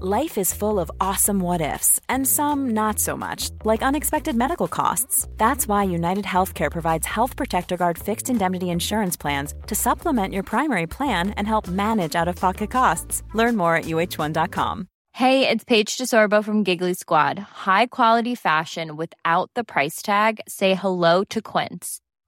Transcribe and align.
Life 0.00 0.38
is 0.38 0.54
full 0.54 0.80
of 0.80 0.90
awesome 1.00 1.38
what 1.38 1.60
ifs, 1.60 2.00
and 2.08 2.26
some 2.26 2.70
not 2.70 2.98
so 2.98 3.14
much, 3.16 3.50
like 3.64 3.82
unexpected 3.82 4.34
medical 4.34 4.66
costs. 4.66 5.28
That's 5.36 5.68
why 5.68 5.82
United 5.84 6.24
Healthcare 6.24 6.70
provides 6.70 7.06
Health 7.06 7.36
Protector 7.36 7.76
Guard 7.76 7.98
fixed 7.98 8.30
indemnity 8.30 8.70
insurance 8.70 9.16
plans 9.18 9.54
to 9.66 9.74
supplement 9.74 10.32
your 10.32 10.44
primary 10.44 10.86
plan 10.86 11.30
and 11.36 11.46
help 11.46 11.68
manage 11.68 12.16
out 12.16 12.26
of 12.28 12.36
pocket 12.36 12.70
costs. 12.70 13.22
Learn 13.34 13.56
more 13.56 13.76
at 13.76 13.84
uh1.com. 13.84 14.88
Hey, 15.12 15.46
it's 15.46 15.62
Paige 15.64 15.98
DeSorbo 15.98 16.42
from 16.42 16.62
Giggly 16.62 16.94
Squad. 16.94 17.38
High 17.38 17.86
quality 17.86 18.34
fashion 18.34 18.96
without 18.96 19.50
the 19.54 19.62
price 19.62 20.00
tag? 20.00 20.40
Say 20.48 20.74
hello 20.74 21.22
to 21.24 21.42
Quince. 21.42 22.00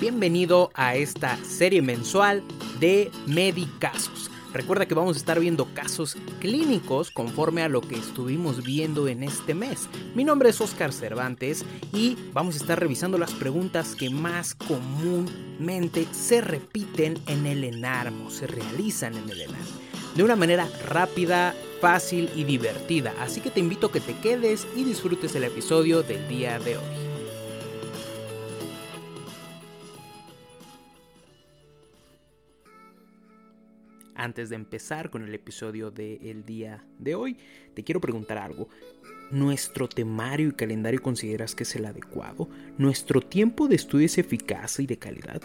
Bienvenido 0.00 0.70
a 0.74 0.94
esta 0.94 1.36
serie 1.44 1.82
mensual 1.82 2.44
de 2.78 3.10
Medicasos. 3.26 4.30
Recuerda 4.52 4.86
que 4.86 4.94
vamos 4.94 5.16
a 5.16 5.18
estar 5.18 5.40
viendo 5.40 5.66
casos 5.74 6.16
clínicos 6.38 7.10
conforme 7.10 7.62
a 7.62 7.68
lo 7.68 7.80
que 7.80 7.96
estuvimos 7.96 8.62
viendo 8.62 9.08
en 9.08 9.24
este 9.24 9.54
mes. 9.54 9.88
Mi 10.14 10.22
nombre 10.22 10.50
es 10.50 10.60
Oscar 10.60 10.92
Cervantes 10.92 11.64
y 11.92 12.16
vamos 12.32 12.54
a 12.54 12.58
estar 12.58 12.78
revisando 12.78 13.18
las 13.18 13.32
preguntas 13.32 13.96
que 13.96 14.08
más 14.08 14.54
comúnmente 14.54 16.06
se 16.12 16.42
repiten 16.42 17.18
en 17.26 17.46
el 17.46 17.64
enarmo, 17.64 18.30
se 18.30 18.46
realizan 18.46 19.16
en 19.16 19.28
el 19.28 19.40
enarmo. 19.40 19.66
De 20.14 20.22
una 20.22 20.36
manera 20.36 20.68
rápida, 20.86 21.56
fácil 21.80 22.30
y 22.36 22.44
divertida. 22.44 23.14
Así 23.18 23.40
que 23.40 23.50
te 23.50 23.58
invito 23.58 23.88
a 23.88 23.92
que 23.92 24.00
te 24.00 24.16
quedes 24.18 24.64
y 24.76 24.84
disfrutes 24.84 25.34
el 25.34 25.42
episodio 25.42 26.04
del 26.04 26.28
día 26.28 26.60
de 26.60 26.76
hoy. 26.76 27.07
Antes 34.28 34.50
de 34.50 34.56
empezar 34.56 35.08
con 35.08 35.22
el 35.22 35.34
episodio 35.34 35.90
del 35.90 36.44
día 36.44 36.84
de 36.98 37.14
hoy, 37.14 37.38
te 37.72 37.82
quiero 37.82 37.98
preguntar 37.98 38.36
algo. 38.36 38.68
¿Nuestro 39.30 39.88
temario 39.88 40.48
y 40.48 40.52
calendario 40.52 41.00
consideras 41.00 41.54
que 41.54 41.62
es 41.62 41.74
el 41.76 41.86
adecuado? 41.86 42.46
¿Nuestro 42.76 43.22
tiempo 43.22 43.68
de 43.68 43.76
estudio 43.76 44.04
es 44.04 44.18
eficaz 44.18 44.80
y 44.80 44.86
de 44.86 44.98
calidad? 44.98 45.40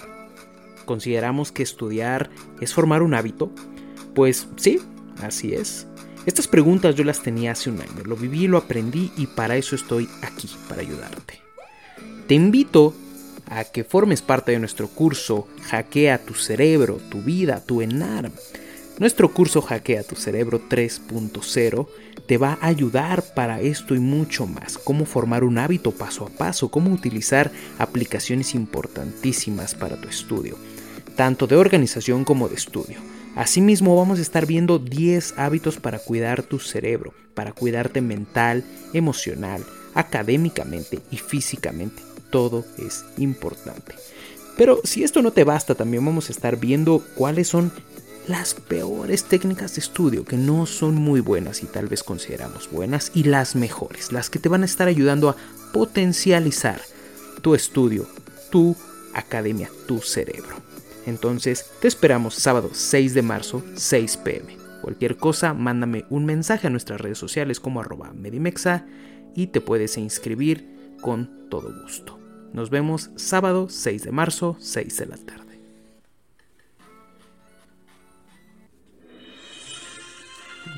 ¿Consideramos 0.83 1.53
que 1.53 1.63
estudiar 1.63 2.29
es 2.59 2.73
formar 2.73 3.03
un 3.03 3.13
hábito? 3.13 3.53
Pues 4.13 4.49
sí, 4.57 4.81
así 5.21 5.53
es. 5.53 5.87
Estas 6.25 6.49
preguntas 6.49 6.93
yo 6.95 7.05
las 7.05 7.23
tenía 7.23 7.53
hace 7.53 7.69
un 7.69 7.79
año, 7.79 8.03
lo 8.03 8.17
viví, 8.17 8.49
lo 8.49 8.57
aprendí 8.57 9.13
y 9.15 9.27
para 9.27 9.55
eso 9.55 9.77
estoy 9.77 10.09
aquí, 10.23 10.49
para 10.67 10.81
ayudarte. 10.81 11.39
Te 12.27 12.35
invito 12.35 12.93
a 13.45 13.63
que 13.63 13.85
formes 13.85 14.21
parte 14.21 14.51
de 14.51 14.59
nuestro 14.59 14.89
curso 14.89 15.47
Hackea 15.69 16.17
tu 16.17 16.33
cerebro, 16.33 16.99
tu 17.09 17.21
vida, 17.21 17.63
tu 17.63 17.81
ENARM. 17.81 18.33
Nuestro 18.99 19.33
curso 19.33 19.61
Hackea 19.61 20.03
tu 20.03 20.15
cerebro 20.15 20.61
3.0 20.69 21.87
te 22.27 22.37
va 22.37 22.59
a 22.61 22.67
ayudar 22.67 23.23
para 23.33 23.59
esto 23.59 23.95
y 23.95 23.99
mucho 23.99 24.45
más. 24.45 24.77
Cómo 24.77 25.05
formar 25.05 25.43
un 25.43 25.57
hábito 25.57 25.91
paso 25.91 26.27
a 26.27 26.29
paso, 26.29 26.69
cómo 26.69 26.91
utilizar 26.93 27.51
aplicaciones 27.79 28.53
importantísimas 28.53 29.73
para 29.73 29.99
tu 29.99 30.07
estudio, 30.07 30.57
tanto 31.15 31.47
de 31.47 31.55
organización 31.55 32.23
como 32.23 32.47
de 32.49 32.55
estudio. 32.55 32.99
Asimismo 33.35 33.95
vamos 33.95 34.19
a 34.19 34.21
estar 34.21 34.45
viendo 34.45 34.77
10 34.77 35.39
hábitos 35.39 35.77
para 35.77 35.97
cuidar 35.97 36.43
tu 36.43 36.59
cerebro, 36.59 37.15
para 37.33 37.51
cuidarte 37.51 37.99
mental, 37.99 38.63
emocional, 38.93 39.65
académicamente 39.95 40.99
y 41.09 41.17
físicamente. 41.17 42.03
Todo 42.29 42.63
es 42.77 43.05
importante. 43.17 43.95
Pero 44.55 44.81
si 44.83 45.03
esto 45.03 45.23
no 45.23 45.31
te 45.31 45.43
basta, 45.43 45.73
también 45.73 46.05
vamos 46.05 46.29
a 46.29 46.31
estar 46.31 46.57
viendo 46.57 47.03
cuáles 47.15 47.47
son 47.47 47.71
las 48.27 48.53
peores 48.53 49.25
técnicas 49.25 49.75
de 49.75 49.81
estudio 49.81 50.23
que 50.23 50.37
no 50.37 50.65
son 50.65 50.95
muy 50.95 51.19
buenas 51.19 51.63
y 51.63 51.65
tal 51.65 51.87
vez 51.87 52.03
consideramos 52.03 52.69
buenas 52.71 53.11
y 53.13 53.23
las 53.23 53.55
mejores, 53.55 54.11
las 54.11 54.29
que 54.29 54.39
te 54.39 54.49
van 54.49 54.63
a 54.63 54.65
estar 54.65 54.87
ayudando 54.87 55.29
a 55.29 55.35
potencializar 55.73 56.79
tu 57.41 57.55
estudio, 57.55 58.07
tu 58.49 58.75
academia, 59.13 59.69
tu 59.87 59.99
cerebro. 59.99 60.55
Entonces, 61.05 61.65
te 61.81 61.87
esperamos 61.87 62.35
sábado 62.35 62.69
6 62.71 63.13
de 63.13 63.21
marzo, 63.21 63.61
6 63.75 64.17
pm. 64.17 64.57
Cualquier 64.81 65.17
cosa, 65.17 65.53
mándame 65.53 66.05
un 66.09 66.25
mensaje 66.25 66.67
a 66.67 66.69
nuestras 66.69 67.01
redes 67.01 67.17
sociales 67.17 67.59
como 67.59 67.81
arroba 67.81 68.13
medimexa 68.13 68.85
y 69.35 69.47
te 69.47 69.61
puedes 69.61 69.97
inscribir 69.97 70.95
con 71.01 71.49
todo 71.49 71.73
gusto. 71.81 72.19
Nos 72.53 72.69
vemos 72.69 73.09
sábado 73.15 73.67
6 73.69 74.03
de 74.03 74.11
marzo, 74.11 74.55
6 74.59 74.97
de 74.97 75.05
la 75.07 75.17
tarde. 75.17 75.42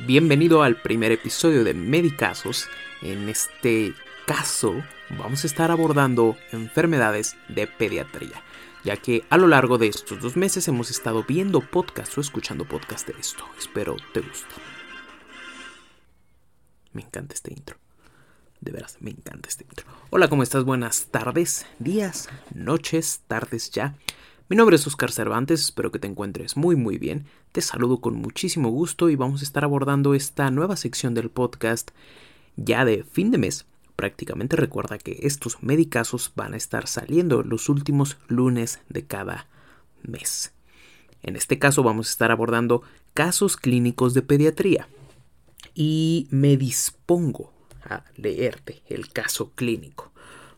Bienvenido 0.06 0.62
al 0.62 0.80
primer 0.80 1.12
episodio 1.12 1.64
de 1.64 1.74
Medicasos. 1.74 2.68
En 3.02 3.28
este 3.28 3.96
caso 4.28 4.84
vamos 5.18 5.44
a 5.44 5.48
estar 5.48 5.72
abordando 5.72 6.38
enfermedades 6.52 7.36
de 7.50 7.66
pediatría, 7.66 8.44
ya 8.84 8.98
que 8.98 9.24
a 9.32 9.38
lo 9.38 9.48
largo 9.48 9.80
de 9.80 9.88
estos 9.88 10.22
dos 10.22 10.38
meses 10.38 10.68
hemos 10.68 10.92
estado 10.92 11.24
viendo 11.24 11.60
podcast 11.60 12.16
o 12.20 12.22
escuchando 12.22 12.66
podcast 12.66 13.08
de 13.08 13.20
esto. 13.20 13.46
Espero 13.58 13.96
te 14.14 14.20
guste. 14.20 14.54
Me 16.94 17.02
encanta 17.02 17.34
este 17.34 17.52
intro. 17.52 17.78
De 18.62 18.72
veras, 18.72 18.98
me 19.00 19.10
encanta 19.10 19.50
este 19.50 19.64
intro. 19.64 19.88
Hola, 20.12 20.28
¿cómo 20.28 20.44
estás? 20.44 20.66
Buenas 20.66 21.08
tardes, 21.08 21.66
días, 21.80 22.30
noches, 22.54 23.22
tardes 23.28 23.72
ya. 23.72 23.96
Mi 24.50 24.56
nombre 24.56 24.76
es 24.76 24.86
Oscar 24.86 25.12
Cervantes, 25.12 25.62
espero 25.62 25.92
que 25.92 25.98
te 25.98 26.06
encuentres 26.06 26.56
muy 26.56 26.76
muy 26.76 27.00
bien. 27.00 27.26
Te 27.56 27.62
saludo 27.62 28.02
con 28.02 28.16
muchísimo 28.16 28.68
gusto 28.68 29.10
y 29.10 29.16
vamos 29.16 29.40
a 29.40 29.46
estar 29.46 29.64
abordando 29.64 30.14
esta 30.14 30.52
nueva 30.52 30.76
sección 30.76 31.14
del 31.14 31.30
podcast 31.30 31.92
ya 32.58 32.84
de 32.84 33.06
fin 33.06 33.32
de 33.32 33.38
mes. 33.38 33.66
Prácticamente 33.96 34.58
recuerda 34.58 34.98
que 34.98 35.20
estos 35.22 35.64
medicazos 35.64 36.34
van 36.36 36.54
a 36.54 36.58
estar 36.58 36.86
saliendo 36.90 37.44
los 37.44 37.70
últimos 37.70 38.18
lunes 38.28 38.82
de 38.90 39.06
cada 39.06 39.48
mes. 40.04 40.52
En 41.24 41.38
este 41.38 41.58
caso 41.58 41.82
vamos 41.82 42.10
a 42.10 42.12
estar 42.12 42.30
abordando 42.30 42.82
casos 43.14 43.56
clínicos 43.56 44.14
de 44.14 44.22
pediatría. 44.22 44.90
Y 45.74 46.28
me 46.32 46.58
dispongo 46.58 47.54
a 47.86 48.04
leerte 48.18 48.84
el 48.90 49.14
caso 49.14 49.52
clínico. 49.56 50.12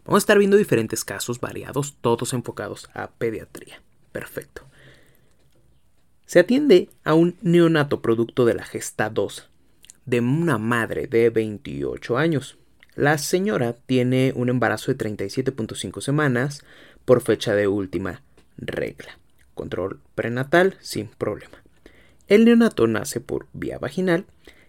Vamos 0.03 0.23
a 0.23 0.23
estar 0.23 0.39
viendo 0.39 0.57
diferentes 0.57 1.05
casos 1.05 1.39
variados, 1.39 1.95
todos 2.01 2.33
enfocados 2.33 2.89
a 2.95 3.11
pediatría. 3.11 3.83
Perfecto. 4.11 4.63
Se 6.27 6.39
atiende 6.39 6.89
a 7.05 7.13
un 7.13 7.37
neonato 7.41 8.01
producto 8.01 8.43
de 8.43 8.53
la 8.53 8.65
gesta 8.65 9.09
2 9.09 9.49
de 10.05 10.19
una 10.19 10.57
madre 10.57 11.07
de 11.07 11.29
28 11.29 12.17
años. 12.17 12.57
La 12.95 13.17
señora 13.17 13.77
tiene 13.85 14.33
un 14.35 14.49
embarazo 14.49 14.91
de 14.91 14.97
37.5 14.97 16.01
semanas 16.01 16.65
por 17.05 17.21
fecha 17.21 17.55
de 17.55 17.69
última 17.69 18.23
regla. 18.57 19.17
Control 19.53 20.01
prenatal 20.15 20.75
sin 20.81 21.07
problema. 21.07 21.63
El 22.27 22.43
neonato 22.43 22.87
nace 22.87 23.21
por 23.21 23.47
vía 23.53 23.79
vaginal 23.79 24.25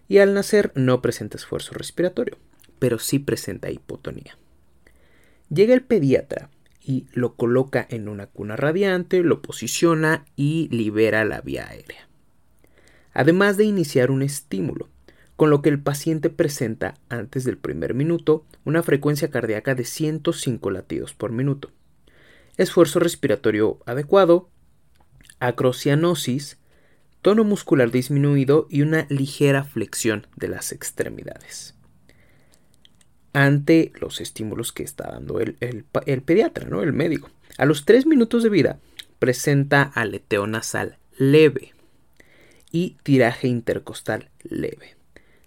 y 0.07 0.19
al 0.19 0.33
nacer 0.33 0.71
no 0.75 1.01
presenta 1.01 1.35
esfuerzo 1.35 1.73
respiratorio, 1.73 2.37
pero 2.79 2.99
sí 2.99 3.19
presenta 3.19 3.69
hipotonía. 3.69 4.37
Llega 5.49 5.73
el 5.73 5.81
pediatra 5.81 6.49
y 6.89 7.05
lo 7.13 7.35
coloca 7.35 7.85
en 7.87 8.09
una 8.09 8.25
cuna 8.25 8.55
radiante, 8.55 9.21
lo 9.21 9.43
posiciona 9.43 10.25
y 10.35 10.69
libera 10.69 11.23
la 11.23 11.39
vía 11.39 11.67
aérea. 11.69 12.09
Además 13.13 13.57
de 13.57 13.65
iniciar 13.65 14.09
un 14.09 14.23
estímulo, 14.23 14.89
con 15.35 15.51
lo 15.51 15.61
que 15.61 15.69
el 15.69 15.79
paciente 15.79 16.31
presenta 16.31 16.95
antes 17.07 17.43
del 17.43 17.59
primer 17.59 17.93
minuto 17.93 18.43
una 18.65 18.81
frecuencia 18.81 19.29
cardíaca 19.29 19.75
de 19.75 19.85
105 19.85 20.71
latidos 20.71 21.13
por 21.13 21.31
minuto, 21.31 21.69
esfuerzo 22.57 22.99
respiratorio 22.99 23.77
adecuado, 23.85 24.49
acrocianosis, 25.39 26.57
tono 27.21 27.43
muscular 27.43 27.91
disminuido 27.91 28.65
y 28.67 28.81
una 28.81 29.05
ligera 29.09 29.63
flexión 29.63 30.25
de 30.37 30.47
las 30.47 30.71
extremidades. 30.71 31.75
Ante 33.33 33.91
los 33.99 34.21
estímulos 34.21 34.71
que 34.71 34.83
está 34.83 35.11
dando 35.11 35.39
el, 35.39 35.85
pediatra, 36.23 36.67
¿no? 36.67 36.81
el 36.81 36.93
médico. 36.93 37.29
A 37.57 37.65
los 37.65 37.85
3 37.85 38.05
minutos 38.05 38.43
de 38.43 38.49
vida 38.49 38.79
presenta 39.19 39.83
aleteo 39.83 40.47
nasal 40.47 40.97
leve 41.17 41.73
y 42.71 42.97
tiraje 43.03 43.47
intercostal 43.47 44.29
leve. 44.43 44.95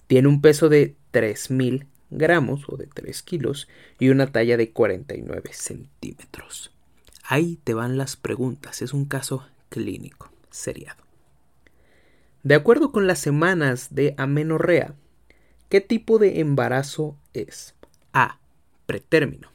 Tiene 0.07 0.29
un 0.29 0.41
peso 0.41 0.69
de 0.69 0.95
3000 1.11 1.87
gramos 2.11 2.65
o 2.69 2.77
de 2.77 2.87
3 2.87 3.23
kilos 3.23 3.69
y 3.99 4.11
una 4.11 4.27
talla 4.31 4.57
de 4.57 4.71
49 4.71 5.51
centímetros. 5.53 6.73
Ahí 7.25 7.59
te 7.65 7.75
van 7.75 7.97
las 7.97 8.17
preguntas. 8.17 8.83
Es 8.83 8.93
un 8.93 9.07
caso 9.07 9.47
clínico, 9.71 10.31
seriado. 10.51 11.03
De 12.43 12.55
acuerdo 12.55 12.93
con 12.93 13.07
las 13.07 13.21
semanas 13.21 13.95
de 13.95 14.15
amenorrea, 14.19 14.95
¿qué 15.73 15.81
tipo 15.81 16.19
de 16.19 16.41
embarazo 16.41 17.17
es? 17.33 17.75
A. 18.13 18.39
Pretérmino. 18.85 19.51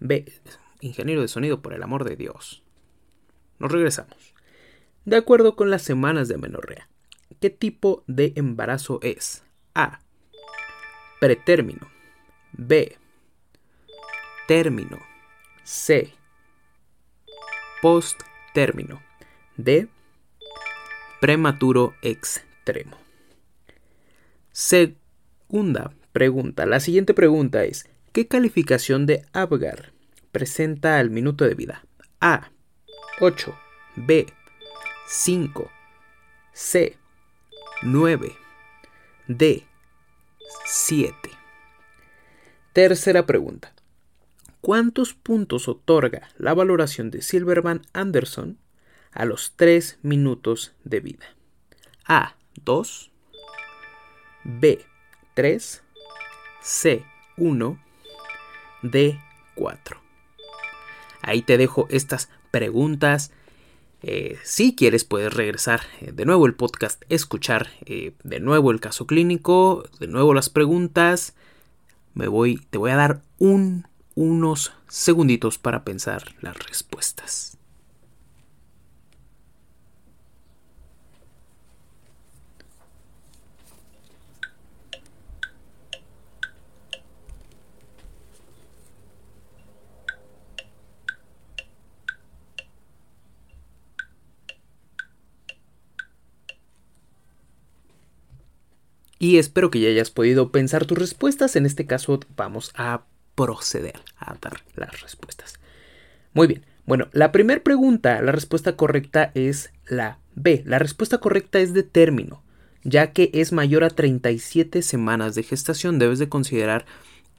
B. 0.00 0.32
Ingeniero 0.80 1.20
de 1.20 1.28
sonido, 1.28 1.60
por 1.60 1.74
el 1.74 1.82
amor 1.82 2.04
de 2.04 2.16
Dios. 2.16 2.62
Nos 3.58 3.70
regresamos. 3.70 4.34
De 5.04 5.16
acuerdo 5.16 5.56
con 5.56 5.70
las 5.70 5.82
semanas 5.82 6.28
de 6.28 6.36
amenorrea, 6.36 6.88
¿qué 7.38 7.50
tipo 7.50 8.02
de 8.06 8.32
embarazo 8.36 8.98
es? 9.02 9.44
A. 9.74 10.00
Pretérmino. 11.20 11.86
B. 12.52 12.96
Término. 14.48 14.98
C 15.64 16.14
post-término 17.82 19.02
de 19.58 19.86
prematuro 21.20 21.92
extremo. 22.00 23.03
Segunda 24.54 25.92
pregunta. 26.12 26.64
La 26.64 26.78
siguiente 26.78 27.12
pregunta 27.12 27.64
es, 27.64 27.88
¿qué 28.12 28.28
calificación 28.28 29.04
de 29.04 29.26
Apgar 29.32 29.92
presenta 30.30 31.00
al 31.00 31.10
minuto 31.10 31.44
de 31.44 31.54
vida? 31.54 31.84
A. 32.20 32.52
8. 33.20 33.52
B. 33.96 34.26
5. 35.08 35.72
C. 36.52 36.96
9. 37.82 38.32
D. 39.26 39.66
7. 40.66 41.16
Tercera 42.72 43.26
pregunta. 43.26 43.74
¿Cuántos 44.60 45.14
puntos 45.14 45.66
otorga 45.66 46.28
la 46.38 46.54
valoración 46.54 47.10
de 47.10 47.22
Silverman 47.22 47.82
Anderson 47.92 48.58
a 49.10 49.24
los 49.24 49.54
3 49.56 49.98
minutos 50.02 50.76
de 50.84 51.00
vida? 51.00 51.26
A. 52.06 52.36
2. 52.64 53.10
B. 54.44 54.84
3. 55.34 55.82
C. 56.62 57.04
1. 57.36 57.78
D. 58.82 59.20
4. 59.54 60.00
Ahí 61.22 61.42
te 61.42 61.56
dejo 61.56 61.86
estas 61.90 62.28
preguntas. 62.50 63.32
Eh, 64.02 64.38
si 64.44 64.76
quieres 64.76 65.04
puedes 65.04 65.32
regresar 65.32 65.80
eh, 66.00 66.12
de 66.12 66.26
nuevo 66.26 66.46
el 66.46 66.54
podcast, 66.54 67.02
escuchar 67.08 67.68
eh, 67.86 68.12
de 68.22 68.40
nuevo 68.40 68.70
el 68.70 68.80
caso 68.80 69.06
clínico, 69.06 69.84
de 69.98 70.06
nuevo 70.08 70.34
las 70.34 70.50
preguntas. 70.50 71.34
Me 72.12 72.28
voy, 72.28 72.58
te 72.70 72.78
voy 72.78 72.90
a 72.90 72.96
dar 72.96 73.22
un 73.38 73.86
unos 74.14 74.72
segunditos 74.88 75.58
para 75.58 75.84
pensar 75.84 76.34
las 76.40 76.56
respuestas. 76.66 77.58
Y 99.24 99.38
espero 99.38 99.70
que 99.70 99.80
ya 99.80 99.88
hayas 99.88 100.10
podido 100.10 100.52
pensar 100.52 100.84
tus 100.84 100.98
respuestas. 100.98 101.56
En 101.56 101.64
este 101.64 101.86
caso 101.86 102.20
vamos 102.36 102.72
a 102.74 103.06
proceder 103.34 104.02
a 104.18 104.36
dar 104.38 104.60
las 104.76 105.00
respuestas. 105.00 105.54
Muy 106.34 106.46
bien. 106.46 106.66
Bueno, 106.84 107.08
la 107.12 107.32
primera 107.32 107.62
pregunta, 107.62 108.20
la 108.20 108.32
respuesta 108.32 108.76
correcta 108.76 109.32
es 109.34 109.72
la 109.86 110.18
B. 110.34 110.62
La 110.66 110.78
respuesta 110.78 111.16
correcta 111.16 111.58
es 111.58 111.72
de 111.72 111.84
término. 111.84 112.42
Ya 112.82 113.12
que 113.12 113.30
es 113.32 113.50
mayor 113.52 113.82
a 113.82 113.88
37 113.88 114.82
semanas 114.82 115.34
de 115.34 115.42
gestación, 115.42 115.98
debes 115.98 116.18
de 116.18 116.28
considerar 116.28 116.84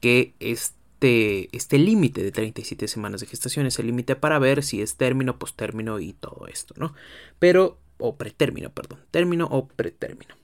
que 0.00 0.34
este, 0.40 1.56
este 1.56 1.78
límite 1.78 2.20
de 2.24 2.32
37 2.32 2.88
semanas 2.88 3.20
de 3.20 3.28
gestación 3.28 3.64
es 3.64 3.78
el 3.78 3.86
límite 3.86 4.16
para 4.16 4.40
ver 4.40 4.64
si 4.64 4.82
es 4.82 4.96
término, 4.96 5.38
postérmino 5.38 6.00
y 6.00 6.14
todo 6.14 6.48
esto, 6.48 6.74
¿no? 6.78 6.94
Pero, 7.38 7.78
o 7.98 8.16
pretérmino, 8.16 8.70
perdón, 8.70 8.98
término 9.12 9.46
o 9.46 9.68
pretérmino. 9.68 10.34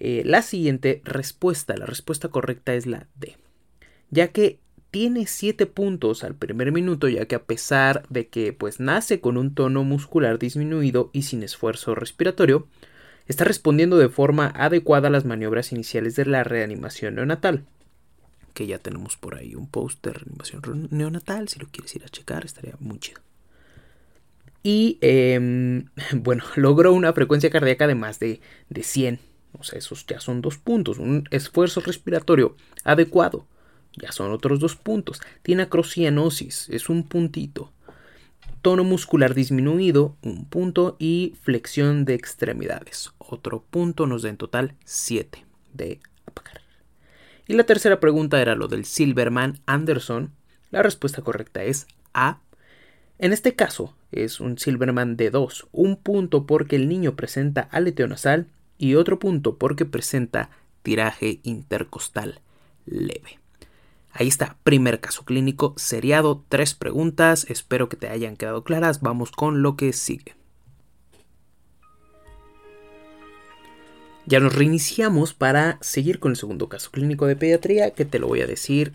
Eh, 0.00 0.22
la 0.24 0.42
siguiente 0.42 1.02
respuesta, 1.04 1.76
la 1.76 1.86
respuesta 1.86 2.28
correcta 2.28 2.74
es 2.74 2.86
la 2.86 3.06
D. 3.14 3.36
Ya 4.10 4.28
que 4.28 4.60
tiene 4.90 5.26
7 5.26 5.66
puntos 5.66 6.22
al 6.22 6.36
primer 6.36 6.70
minuto 6.70 7.08
ya 7.08 7.26
que 7.26 7.34
a 7.34 7.42
pesar 7.42 8.06
de 8.10 8.28
que 8.28 8.52
pues 8.52 8.78
nace 8.78 9.20
con 9.20 9.36
un 9.36 9.52
tono 9.52 9.82
muscular 9.82 10.38
disminuido 10.38 11.10
y 11.12 11.22
sin 11.22 11.42
esfuerzo 11.42 11.96
respiratorio, 11.96 12.68
está 13.26 13.44
respondiendo 13.44 13.96
de 13.98 14.08
forma 14.08 14.52
adecuada 14.54 15.08
a 15.08 15.10
las 15.10 15.24
maniobras 15.24 15.72
iniciales 15.72 16.14
de 16.16 16.26
la 16.26 16.44
reanimación 16.44 17.16
neonatal. 17.16 17.64
Que 18.52 18.66
ya 18.66 18.78
tenemos 18.78 19.16
por 19.16 19.34
ahí 19.34 19.56
un 19.56 19.68
post 19.68 20.04
de 20.04 20.12
reanimación 20.12 20.88
neonatal, 20.90 21.48
si 21.48 21.58
lo 21.58 21.66
quieres 21.66 21.96
ir 21.96 22.04
a 22.04 22.08
checar, 22.08 22.44
estaría 22.44 22.76
muy 22.78 23.00
chido. 23.00 23.20
Y 24.62 24.98
em, 25.00 25.86
bueno, 26.12 26.44
logró 26.56 26.92
una 26.92 27.12
frecuencia 27.12 27.50
cardíaca 27.50 27.86
de 27.86 27.94
más 27.94 28.20
de, 28.20 28.40
de 28.68 28.82
100. 28.82 29.18
Esos 29.72 30.06
ya 30.06 30.20
son 30.20 30.40
dos 30.40 30.58
puntos. 30.58 30.98
Un 30.98 31.28
esfuerzo 31.30 31.80
respiratorio 31.80 32.56
adecuado 32.84 33.46
ya 33.96 34.12
son 34.12 34.32
otros 34.32 34.60
dos 34.60 34.76
puntos. 34.76 35.20
Tiene 35.42 35.64
acrocianosis, 35.64 36.68
es 36.70 36.88
un 36.88 37.04
puntito. 37.04 37.72
Tono 38.62 38.82
muscular 38.82 39.34
disminuido, 39.34 40.16
un 40.22 40.46
punto. 40.46 40.96
Y 40.98 41.34
flexión 41.42 42.04
de 42.04 42.14
extremidades, 42.14 43.12
otro 43.18 43.64
punto. 43.70 44.06
Nos 44.06 44.22
da 44.22 44.30
en 44.30 44.36
total 44.36 44.74
7 44.84 45.44
de 45.72 46.00
apagar. 46.26 46.62
Y 47.46 47.54
la 47.54 47.64
tercera 47.64 48.00
pregunta 48.00 48.40
era 48.40 48.54
lo 48.54 48.68
del 48.68 48.84
Silverman 48.84 49.60
Anderson. 49.66 50.32
La 50.70 50.82
respuesta 50.82 51.22
correcta 51.22 51.62
es 51.62 51.86
A. 52.14 52.40
En 53.18 53.32
este 53.32 53.54
caso 53.54 53.94
es 54.10 54.40
un 54.40 54.58
Silverman 54.58 55.16
de 55.16 55.30
2, 55.30 55.68
un 55.70 55.96
punto 55.96 56.46
porque 56.46 56.74
el 56.74 56.88
niño 56.88 57.14
presenta 57.14 57.62
aleteo 57.70 58.08
nasal 58.08 58.48
y 58.78 58.94
otro 58.94 59.18
punto 59.18 59.56
porque 59.56 59.84
presenta 59.84 60.50
tiraje 60.82 61.40
intercostal 61.42 62.40
leve. 62.86 63.38
Ahí 64.12 64.28
está, 64.28 64.56
primer 64.62 65.00
caso 65.00 65.24
clínico, 65.24 65.74
seriado, 65.76 66.44
tres 66.48 66.74
preguntas, 66.74 67.46
espero 67.48 67.88
que 67.88 67.96
te 67.96 68.08
hayan 68.08 68.36
quedado 68.36 68.62
claras, 68.62 69.00
vamos 69.00 69.32
con 69.32 69.62
lo 69.62 69.76
que 69.76 69.92
sigue. 69.92 70.36
Ya 74.26 74.40
nos 74.40 74.54
reiniciamos 74.54 75.34
para 75.34 75.78
seguir 75.82 76.18
con 76.18 76.30
el 76.30 76.36
segundo 76.36 76.68
caso 76.68 76.90
clínico 76.90 77.26
de 77.26 77.36
pediatría 77.36 77.90
que 77.90 78.04
te 78.04 78.18
lo 78.18 78.28
voy 78.28 78.40
a 78.40 78.46
decir 78.46 78.94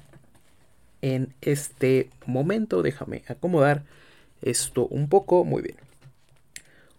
en 1.02 1.36
este 1.42 2.10
momento. 2.26 2.82
Déjame 2.82 3.24
acomodar 3.28 3.84
esto 4.42 4.88
un 4.88 5.08
poco. 5.08 5.46
Muy 5.46 5.62
bien. 5.62 5.76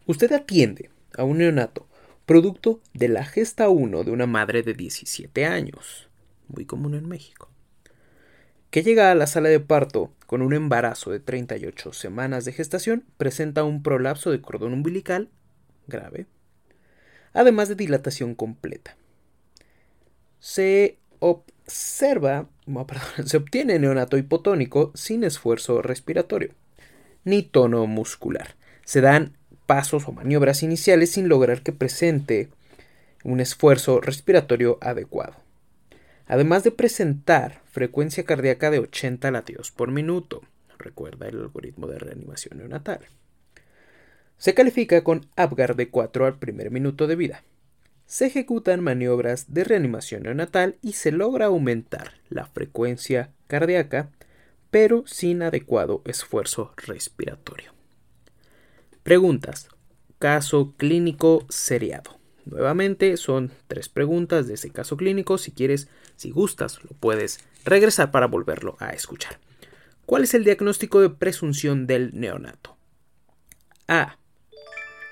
Usted 0.07 0.31
atiende 0.33 0.91
a 1.17 1.25
un 1.25 1.39
neonato 1.39 1.87
producto 2.31 2.81
de 2.95 3.09
la 3.09 3.25
gesta 3.25 3.69
1 3.69 4.05
de 4.05 4.13
una 4.13 4.29
madre 4.29 4.63
de 4.63 4.75
17 4.75 5.47
años, 5.47 6.09
muy 6.47 6.65
común 6.65 6.95
en 6.95 7.09
México 7.09 7.51
que 8.71 8.85
llega 8.85 9.11
a 9.11 9.17
la 9.17 9.27
sala 9.27 9.49
de 9.49 9.59
parto 9.59 10.13
con 10.29 10.41
un 10.41 10.55
embarazo 10.55 11.11
de 11.11 11.19
38 11.19 11.93
semanas 11.93 12.45
de 12.45 12.53
gestación, 12.53 13.05
presenta 13.17 13.65
un 13.65 13.83
prolapso 13.83 14.31
de 14.31 14.41
cordón 14.41 14.75
umbilical 14.75 15.29
grave, 15.89 16.27
además 17.33 17.69
de 17.69 17.75
dilatación 17.75 18.37
completa. 18.37 18.97
Se, 20.39 20.99
observa, 21.19 22.49
se 23.25 23.37
obtiene 23.39 23.81
neonato 23.81 24.17
hipotónico 24.17 24.93
sin 24.95 25.25
esfuerzo 25.25 25.83
respiratorio 25.83 26.55
ni 27.25 27.43
tono 27.43 27.89
muscular. 27.89 28.55
Se 28.85 29.01
dan 29.01 29.37
pasos 29.71 30.09
o 30.09 30.13
maniobras 30.13 30.65
iniciales 30.65 31.13
sin 31.13 31.29
lograr 31.29 31.63
que 31.63 31.71
presente 31.71 32.49
un 33.23 33.39
esfuerzo 33.39 34.01
respiratorio 34.01 34.79
adecuado. 34.81 35.37
Además 36.27 36.65
de 36.65 36.73
presentar 36.73 37.63
frecuencia 37.71 38.25
cardíaca 38.25 38.73
de 38.73 38.81
80 38.81 39.31
latidos 39.31 39.71
por 39.71 39.93
minuto, 39.93 40.43
recuerda 40.77 41.29
el 41.29 41.39
algoritmo 41.39 41.87
de 41.87 42.01
reanimación 42.01 42.59
neonatal. 42.59 42.99
Se 44.39 44.55
califica 44.55 45.05
con 45.05 45.29
Apgar 45.37 45.77
de 45.77 45.89
4 45.89 46.27
al 46.27 46.41
primer 46.41 46.73
minuto 46.73 47.07
de 47.07 47.15
vida. 47.15 47.45
Se 48.07 48.27
ejecutan 48.27 48.83
maniobras 48.83 49.55
de 49.55 49.63
reanimación 49.63 50.25
neonatal 50.25 50.79
y 50.83 50.95
se 50.95 51.13
logra 51.13 51.47
aumentar 51.47 52.15
la 52.29 52.47
frecuencia 52.47 53.31
cardíaca, 53.47 54.11
pero 54.73 55.05
sin 55.07 55.43
adecuado 55.43 56.03
esfuerzo 56.07 56.75
respiratorio. 56.77 57.80
Preguntas. 59.03 59.69
Caso 60.19 60.75
clínico 60.77 61.47
seriado. 61.49 62.19
Nuevamente 62.45 63.17
son 63.17 63.51
tres 63.69 63.89
preguntas 63.89 64.47
de 64.47 64.55
ese 64.55 64.71
caso 64.71 64.97
clínico. 64.97 65.39
Si 65.39 65.53
quieres, 65.53 65.89
si 66.17 66.31
gustas, 66.31 66.83
lo 66.85 66.91
puedes 66.91 67.41
regresar 67.65 68.11
para 68.11 68.27
volverlo 68.27 68.77
a 68.81 68.91
escuchar. 68.91 69.39
¿Cuál 70.07 70.25
es 70.25 70.35
el 70.35 70.45
diagnóstico 70.45 71.01
de 71.01 71.11
presunción 71.11 71.87
del 71.87 72.11
neonato? 72.19 72.77
A. 73.87 74.19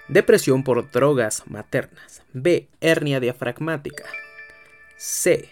Depresión 0.09 0.65
por 0.65 0.91
drogas 0.91 1.45
maternas. 1.47 2.23
B. 2.33 2.69
Hernia 2.81 3.21
diafragmática. 3.21 4.05
C. 4.97 5.51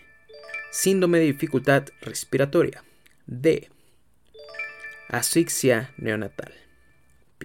Síndrome 0.71 1.19
de 1.19 1.26
dificultad 1.26 1.85
respiratoria. 2.00 2.83
D. 3.26 3.71
Asfixia 5.09 5.95
neonatal. 5.97 6.52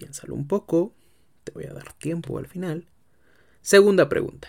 Piénsalo 0.01 0.33
un 0.33 0.47
poco. 0.47 0.95
Te 1.43 1.51
voy 1.51 1.65
a 1.65 1.73
dar 1.73 1.93
tiempo 1.93 2.39
al 2.39 2.47
final. 2.47 2.87
Segunda 3.61 4.09
pregunta. 4.09 4.47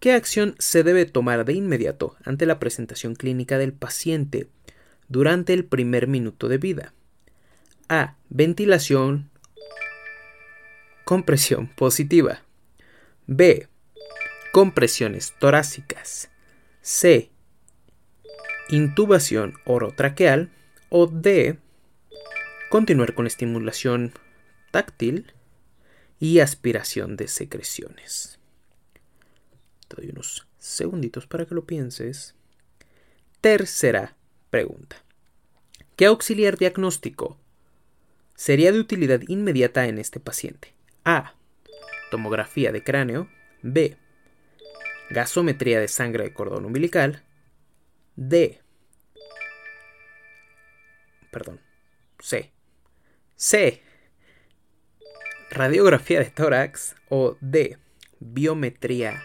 ¿Qué 0.00 0.10
acción 0.12 0.56
se 0.58 0.82
debe 0.82 1.06
tomar 1.06 1.44
de 1.44 1.52
inmediato 1.52 2.16
ante 2.24 2.46
la 2.46 2.58
presentación 2.58 3.14
clínica 3.14 3.58
del 3.58 3.72
paciente 3.72 4.48
durante 5.06 5.52
el 5.52 5.64
primer 5.64 6.08
minuto 6.08 6.48
de 6.48 6.58
vida? 6.58 6.94
A. 7.88 8.16
Ventilación. 8.28 9.30
Compresión 11.04 11.68
positiva. 11.68 12.42
B. 13.28 13.68
Compresiones 14.52 15.32
torácicas. 15.38 16.28
C. 16.82 17.30
Intubación 18.68 19.54
orotraqueal. 19.64 20.50
O 20.88 21.06
D. 21.06 21.56
Continuar 22.68 23.14
con 23.14 23.28
estimulación 23.28 24.12
táctil 24.78 25.32
y 26.20 26.38
aspiración 26.38 27.16
de 27.16 27.26
secreciones. 27.26 28.38
Te 29.88 29.96
doy 29.96 30.10
unos 30.10 30.46
segunditos 30.56 31.26
para 31.26 31.46
que 31.46 31.54
lo 31.56 31.66
pienses. 31.66 32.36
Tercera 33.40 34.14
pregunta. 34.50 35.02
¿Qué 35.96 36.06
auxiliar 36.06 36.58
diagnóstico 36.58 37.40
sería 38.36 38.70
de 38.70 38.78
utilidad 38.78 39.20
inmediata 39.26 39.88
en 39.88 39.98
este 39.98 40.20
paciente? 40.20 40.72
A. 41.04 41.34
Tomografía 42.12 42.70
de 42.70 42.84
cráneo. 42.84 43.28
B. 43.62 43.96
Gasometría 45.10 45.80
de 45.80 45.88
sangre 45.88 46.22
de 46.22 46.32
cordón 46.32 46.66
umbilical. 46.66 47.24
D. 48.14 48.60
Perdón. 51.32 51.60
C. 52.20 52.52
C. 53.34 53.87
Radiografía 55.50 56.20
de 56.20 56.30
tórax. 56.30 56.94
O 57.08 57.36
D. 57.40 57.78
Biometría 58.20 59.22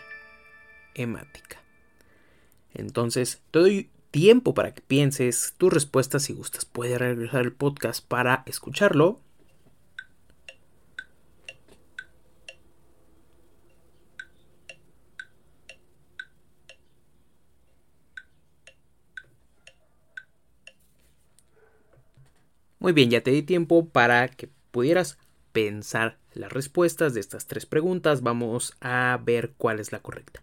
hemática. 0.95 1.61
Entonces, 2.73 3.41
te 3.51 3.59
doy 3.59 3.89
tiempo 4.11 4.53
para 4.53 4.73
que 4.73 4.81
pienses 4.81 5.55
tus 5.57 5.73
respuestas 5.73 6.23
si 6.23 6.33
gustas. 6.33 6.65
Puedes 6.65 6.97
regresar 6.97 7.41
el 7.41 7.51
podcast 7.51 8.05
para 8.07 8.43
escucharlo. 8.45 9.19
Muy 22.79 22.91
bien, 22.91 23.09
ya 23.09 23.21
te 23.21 23.31
di 23.31 23.43
tiempo 23.43 23.87
para 23.89 24.27
que 24.27 24.49
pudieras 24.71 25.17
pensar 25.53 26.17
las 26.33 26.51
respuestas 26.51 27.13
de 27.13 27.21
estas 27.21 27.47
tres 27.47 27.65
preguntas. 27.65 28.21
Vamos 28.21 28.75
a 28.81 29.19
ver 29.23 29.53
cuál 29.57 29.79
es 29.79 29.91
la 29.91 29.99
correcta. 29.99 30.41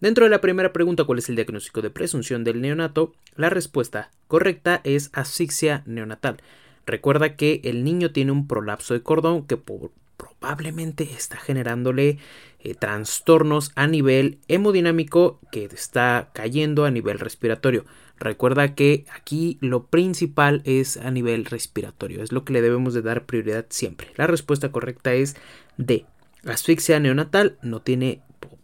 Dentro 0.00 0.24
de 0.24 0.30
la 0.30 0.40
primera 0.40 0.72
pregunta, 0.72 1.04
¿cuál 1.04 1.18
es 1.18 1.28
el 1.28 1.36
diagnóstico 1.36 1.82
de 1.82 1.90
presunción 1.90 2.44
del 2.44 2.60
neonato? 2.60 3.12
La 3.36 3.50
respuesta 3.50 4.10
correcta 4.28 4.80
es 4.84 5.10
asfixia 5.12 5.82
neonatal. 5.86 6.38
Recuerda 6.86 7.36
que 7.36 7.60
el 7.64 7.84
niño 7.84 8.12
tiene 8.12 8.32
un 8.32 8.46
prolapso 8.46 8.94
de 8.94 9.02
cordón 9.02 9.46
que 9.46 9.58
probablemente 9.58 11.04
está 11.04 11.36
generándole 11.36 12.18
eh, 12.60 12.74
trastornos 12.74 13.72
a 13.74 13.86
nivel 13.86 14.38
hemodinámico 14.48 15.40
que 15.52 15.64
está 15.64 16.30
cayendo 16.32 16.84
a 16.84 16.90
nivel 16.90 17.18
respiratorio. 17.18 17.84
Recuerda 18.20 18.74
que 18.74 19.04
aquí 19.14 19.58
lo 19.60 19.86
principal 19.86 20.62
es 20.64 20.96
a 20.96 21.10
nivel 21.10 21.44
respiratorio, 21.44 22.22
es 22.22 22.32
lo 22.32 22.44
que 22.44 22.52
le 22.52 22.62
debemos 22.62 22.94
de 22.94 23.02
dar 23.02 23.26
prioridad 23.26 23.66
siempre. 23.68 24.08
La 24.16 24.26
respuesta 24.26 24.72
correcta 24.72 25.14
es 25.14 25.36
D. 25.76 26.04
Asfixia 26.44 26.98
neonatal 27.00 27.58
no 27.62 27.80
tiene 27.80 28.22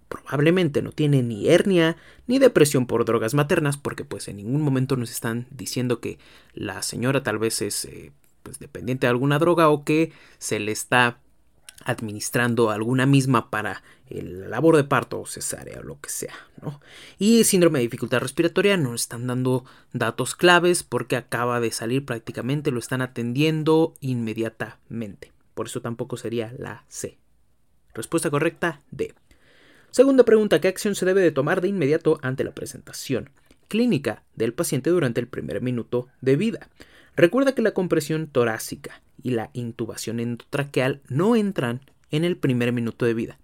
probablemente 0.08 0.80
no 0.80 0.92
tiene 0.92 1.22
ni 1.22 1.48
hernia 1.48 1.96
ni 2.28 2.38
depresión 2.38 2.86
por 2.86 3.04
drogas 3.04 3.34
maternas 3.34 3.76
porque 3.76 4.04
pues 4.04 4.28
en 4.28 4.36
ningún 4.36 4.62
momento 4.62 4.96
nos 4.96 5.10
están 5.10 5.46
diciendo 5.50 6.00
que 6.00 6.18
la 6.52 6.82
señora 6.82 7.24
tal 7.24 7.38
vez 7.38 7.60
es 7.62 7.84
eh, 7.86 8.12
pues 8.44 8.60
dependiente 8.60 9.06
de 9.06 9.10
alguna 9.10 9.40
droga 9.40 9.68
o 9.70 9.82
que 9.82 10.12
se 10.38 10.60
le 10.60 10.70
está 10.70 11.18
administrando 11.84 12.70
alguna 12.70 13.06
misma 13.06 13.50
para 13.50 13.82
el 14.08 14.50
labor 14.50 14.76
de 14.76 14.84
parto 14.84 15.20
o 15.20 15.26
cesárea 15.26 15.80
o 15.80 15.82
lo 15.82 16.00
que 16.00 16.10
sea, 16.10 16.34
¿no? 16.62 16.80
Y 17.18 17.44
síndrome 17.44 17.78
de 17.78 17.84
dificultad 17.84 18.20
respiratoria 18.20 18.76
no 18.76 18.94
están 18.94 19.26
dando 19.26 19.64
datos 19.92 20.34
claves 20.34 20.82
porque 20.82 21.16
acaba 21.16 21.60
de 21.60 21.70
salir 21.70 22.04
prácticamente, 22.04 22.70
lo 22.70 22.78
están 22.78 23.02
atendiendo 23.02 23.94
inmediatamente. 24.00 25.32
Por 25.54 25.66
eso 25.66 25.80
tampoco 25.80 26.16
sería 26.16 26.52
la 26.58 26.84
C. 26.88 27.18
Respuesta 27.94 28.30
correcta 28.30 28.82
D. 28.90 29.14
Segunda 29.90 30.24
pregunta, 30.24 30.60
¿qué 30.60 30.68
acción 30.68 30.96
se 30.96 31.06
debe 31.06 31.20
de 31.20 31.30
tomar 31.30 31.60
de 31.60 31.68
inmediato 31.68 32.18
ante 32.22 32.42
la 32.42 32.52
presentación 32.52 33.30
clínica 33.68 34.24
del 34.34 34.52
paciente 34.52 34.90
durante 34.90 35.20
el 35.20 35.28
primer 35.28 35.62
minuto 35.62 36.08
de 36.20 36.36
vida? 36.36 36.68
Recuerda 37.16 37.54
que 37.54 37.62
la 37.62 37.74
compresión 37.74 38.26
torácica 38.26 39.00
y 39.22 39.30
la 39.30 39.50
intubación 39.52 40.18
endotraqueal 40.18 41.00
no 41.08 41.36
entran 41.36 41.80
en 42.10 42.24
el 42.24 42.36
primer 42.36 42.72
minuto 42.72 43.06
de 43.06 43.14
vida. 43.14 43.38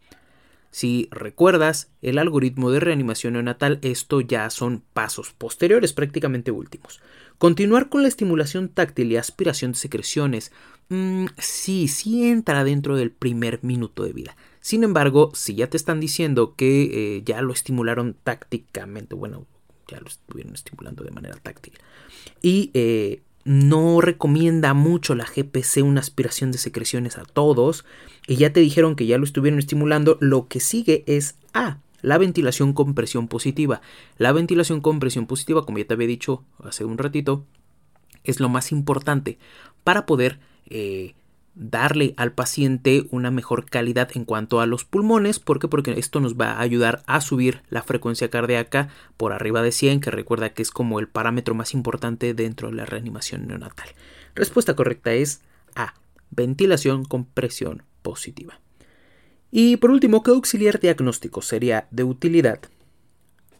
Si 0.71 1.09
recuerdas 1.11 1.91
el 2.01 2.19
algoritmo 2.19 2.71
de 2.71 2.81
reanimación 2.81 3.33
neonatal, 3.33 3.79
esto 3.83 4.21
ya 4.21 4.49
son 4.51 4.83
pasos 4.93 5.33
posteriores, 5.33 5.93
prácticamente 5.93 6.53
últimos. 6.53 7.01
Continuar 7.39 7.89
con 7.89 8.03
la 8.03 8.09
estimulación 8.09 8.69
táctil 8.69 9.11
y 9.11 9.17
aspiración 9.17 9.73
de 9.73 9.79
secreciones, 9.79 10.53
mm, 10.91 11.27
sí, 11.39 11.89
sí 11.89 12.29
entra 12.29 12.65
dentro 12.65 12.97
del 12.97 13.11
primer 13.11 13.65
minuto 13.65 14.05
de 14.05 14.13
vida. 14.13 14.37
Sin 14.61 14.85
embargo, 14.85 15.33
si 15.35 15.55
ya 15.55 15.69
te 15.69 15.77
están 15.77 16.01
diciendo 16.01 16.55
que 16.55 17.17
eh, 17.17 17.23
ya 17.25 17.41
lo 17.43 17.53
estimularon 17.53 18.15
tácticamente, 18.23 19.15
bueno, 19.15 19.47
ya 19.89 20.01
lo 20.01 20.07
estuvieron 20.07 20.55
estimulando 20.55 21.03
de 21.03 21.11
manera 21.11 21.37
táctil, 21.37 21.75
y 22.43 22.71
eh, 22.75 23.23
no 23.45 24.01
recomienda 24.01 24.75
mucho 24.75 25.15
la 25.15 25.25
GPC 25.25 25.83
una 25.83 26.01
aspiración 26.01 26.53
de 26.53 26.59
secreciones 26.59 27.19
a 27.19 27.25
todos, 27.25 27.85
y 28.27 28.37
ya 28.37 28.53
te 28.53 28.61
dijeron 28.61 28.97
que 28.97 29.07
ya 29.07 29.19
lo 29.19 29.25
estuvieron 29.25 29.59
estimulando, 29.59 30.19
lo 30.21 30.49
que 30.49 30.61
sigue 30.61 31.05
es 31.07 31.37
A. 31.53 31.79
La 32.03 32.17
ventilación 32.17 32.73
con 32.73 32.95
presión 32.95 33.29
positiva. 33.29 33.83
La 34.17 34.33
ventilación 34.33 34.81
con 34.81 35.01
presión 35.01 35.27
positiva, 35.27 35.67
como 35.67 35.79
ya 35.79 35.87
te 35.87 35.95
había 35.95 36.07
dicho 36.07 36.45
hace 36.65 36.85
un 36.85 36.97
ratito, 36.97 37.45
es 38.25 38.41
lo 38.41 38.49
más 38.49 38.73
importante 38.73 39.39
para 39.85 40.07
poder 40.07 40.39
eh, 40.69 41.15
darle 41.55 42.15
al 42.17 42.33
paciente 42.33 43.07
una 43.11 43.31
mejor 43.31 43.69
calidad 43.69 44.11
en 44.15 44.25
cuanto 44.25 44.61
a 44.61 44.67
los 44.67 44.85
pulmones. 44.85 45.39
¿Por 45.39 45.59
qué? 45.59 45.69
Porque 45.69 45.93
esto 45.99 46.21
nos 46.21 46.35
va 46.35 46.53
a 46.53 46.61
ayudar 46.61 47.03
a 47.07 47.21
subir 47.21 47.63
la 47.69 47.83
frecuencia 47.83 48.31
cardíaca 48.31 48.89
por 49.17 49.33
arriba 49.33 49.63
de 49.63 49.73
100, 49.73 50.01
que 50.01 50.11
recuerda 50.11 50.51
que 50.51 50.63
es 50.63 50.71
como 50.71 51.01
el 51.01 51.09
parámetro 51.09 51.55
más 51.55 51.75
importante 51.75 52.35
dentro 52.35 52.69
de 52.69 52.77
la 52.77 52.87
reanimación 52.87 53.47
neonatal. 53.47 53.89
Respuesta 54.35 54.75
correcta 54.75 55.13
es 55.13 55.43
A. 55.75 55.95
Ventilación 56.31 57.05
con 57.05 57.25
presión 57.25 57.83
positiva. 58.03 58.61
Y 59.51 59.77
por 59.79 59.91
último, 59.91 60.23
¿qué 60.23 60.31
auxiliar 60.31 60.79
diagnóstico 60.79 61.43
sería 61.43 61.89
de 61.91 62.05
utilidad 62.05 62.61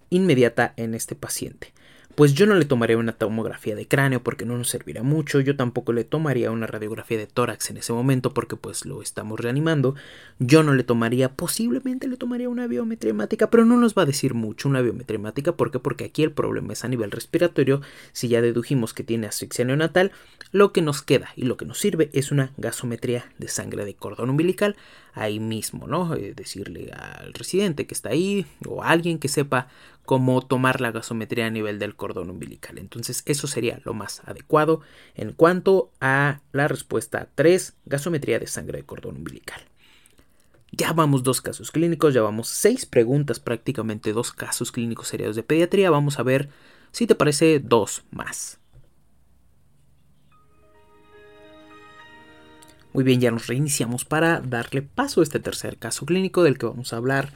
inmediata 0.09 0.73
en 0.77 0.95
este 0.95 1.17
paciente? 1.17 1.73
Pues 2.15 2.35
yo 2.35 2.47
no 2.47 2.55
le 2.55 2.65
tomaría 2.65 2.99
una 2.99 3.13
tomografía 3.13 3.75
de 3.75 3.87
cráneo 3.87 4.23
porque 4.23 4.45
no 4.45 4.59
nos 4.59 4.69
servirá 4.69 5.03
mucho, 5.03 5.41
yo 5.41 5.57
tampoco 5.57 5.93
le 5.93 6.05
tomaría 6.05 6.51
una 6.51 6.67
radiografía 6.67 7.19
de 7.19 7.27
tórax 7.27 7.71
en 7.71 7.79
ese 7.79 7.93
momento 7.93 8.35
porque 8.35 8.57
pues 8.57 8.85
lo 8.85 9.03
estamos 9.03 9.39
reanimando, 9.41 9.95
yo 10.39 10.63
no 10.63 10.75
le 10.75 10.85
tomaría, 10.85 11.33
posiblemente 11.33 12.09
le 12.09 12.17
tomaría 12.17 12.49
una 12.49 12.67
biometría 12.67 13.15
pero 13.51 13.65
no 13.65 13.77
nos 13.77 13.95
va 13.95 14.03
a 14.03 14.07
decir 14.07 14.35
mucho 14.35 14.69
una 14.69 14.81
biometría 14.81 15.17
hemática. 15.17 15.53
Porque 15.53 16.05
aquí 16.05 16.23
el 16.23 16.33
problema 16.33 16.73
es 16.73 16.85
a 16.85 16.89
nivel 16.89 17.11
respiratorio, 17.11 17.81
si 18.13 18.29
ya 18.29 18.41
dedujimos 18.41 18.95
que 18.95 19.05
tiene 19.05 19.27
asfixia 19.27 19.65
neonatal, 19.65 20.13
lo 20.53 20.73
que 20.73 20.83
nos 20.83 21.03
queda 21.03 21.31
y 21.37 21.45
lo 21.45 21.57
que 21.57 21.65
nos 21.65 21.79
sirve 21.79 22.11
es 22.13 22.33
una 22.33 22.53
gasometría 22.57 23.27
de 23.39 23.49
sangre 23.49 23.85
de 23.85 23.95
cordón 23.95 24.31
umbilical, 24.31 24.77
ahí 25.13 25.41
mismo, 25.41 25.87
¿no? 25.87 26.15
Eh, 26.15 26.35
decirle 26.35 26.93
al 26.93 27.33
residente 27.35 27.87
que 27.87 27.95
está 27.95 28.11
ahí 28.11 28.47
o 28.67 28.83
a 28.83 28.91
alguien 28.91 29.19
que 29.19 29.29
sepa 29.29 29.69
cómo 30.05 30.43
tomar 30.43 30.81
la 30.81 30.93
gasometría 30.93 31.47
a 31.47 31.51
nivel 31.51 31.79
del 31.79 31.97
cordón 31.97 32.31
umbilical. 32.31 32.79
Entonces 32.79 33.23
eso 33.27 33.47
sería 33.47 33.81
lo 33.85 33.95
más 33.95 34.23
adecuado 34.27 34.81
en 35.15 35.33
cuanto 35.33 35.91
a 36.01 36.41
la 36.53 36.69
respuesta 36.69 37.29
3, 37.35 37.75
gasometría 37.87 38.39
de 38.39 38.47
sangre 38.47 38.79
de 38.79 38.85
cordón 38.85 39.17
umbilical. 39.17 39.63
Ya 40.73 40.93
vamos 40.93 41.25
dos 41.25 41.41
casos 41.41 41.71
clínicos, 41.73 42.15
ya 42.15 42.23
vamos 42.23 42.49
seis 42.49 42.87
preguntas, 42.87 43.41
prácticamente 43.41 44.13
dos 44.13 44.33
casos 44.33 44.71
clínicos 44.71 45.09
seriados 45.09 45.37
de 45.37 45.43
pediatría. 45.43 45.91
Vamos 45.91 46.19
a 46.19 46.23
ver 46.23 46.49
si 46.93 47.07
te 47.07 47.15
parece 47.15 47.59
dos 47.59 48.05
más. 48.11 48.60
Muy 52.93 53.05
bien, 53.05 53.21
ya 53.21 53.31
nos 53.31 53.47
reiniciamos 53.47 54.05
para 54.05 54.41
darle 54.41 54.83
paso 54.83 55.21
a 55.21 55.23
este 55.23 55.39
tercer 55.39 55.77
caso 55.77 56.07
clínico 56.07 56.43
del 56.43 56.59
que 56.59 56.67
vamos 56.67 56.93
a 56.93 56.97
hablar 56.97 57.33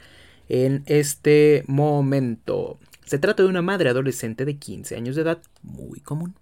en 0.48 0.82
este 0.86 1.62
momento. 1.68 2.78
Se 3.04 3.18
trata 3.18 3.44
de 3.44 3.48
una 3.48 3.62
madre 3.62 3.90
adolescente 3.90 4.44
de 4.44 4.56
15 4.56 4.96
años 4.96 5.14
de 5.14 5.22
edad, 5.22 5.38
muy 5.62 6.00
común, 6.00 6.34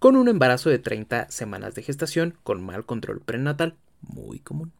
con 0.00 0.16
un 0.16 0.28
embarazo 0.28 0.68
de 0.68 0.80
30 0.80 1.30
semanas 1.30 1.76
de 1.76 1.82
gestación 1.82 2.34
con 2.42 2.64
mal 2.64 2.84
control 2.84 3.20
prenatal, 3.20 3.76
muy 4.00 4.40
común. 4.40 4.72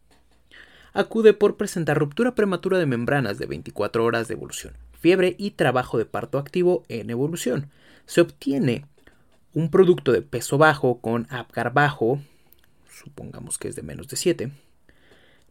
Acude 0.92 1.32
por 1.32 1.56
presentar 1.56 1.96
ruptura 1.96 2.34
prematura 2.34 2.78
de 2.78 2.86
membranas 2.86 3.38
de 3.38 3.46
24 3.46 4.04
horas 4.04 4.26
de 4.26 4.34
evolución, 4.34 4.74
fiebre 4.98 5.36
y 5.38 5.52
trabajo 5.52 5.96
de 5.96 6.06
parto 6.06 6.38
activo 6.38 6.82
en 6.88 7.10
evolución. 7.10 7.70
Se 8.04 8.20
obtiene 8.20 8.86
un 9.54 9.70
producto 9.70 10.10
de 10.10 10.22
peso 10.22 10.58
bajo 10.58 11.00
con 11.00 11.28
Apgar 11.30 11.72
bajo, 11.72 12.20
supongamos 13.02 13.58
que 13.58 13.68
es 13.68 13.76
de 13.76 13.82
menos 13.82 14.08
de 14.08 14.16
7, 14.16 14.52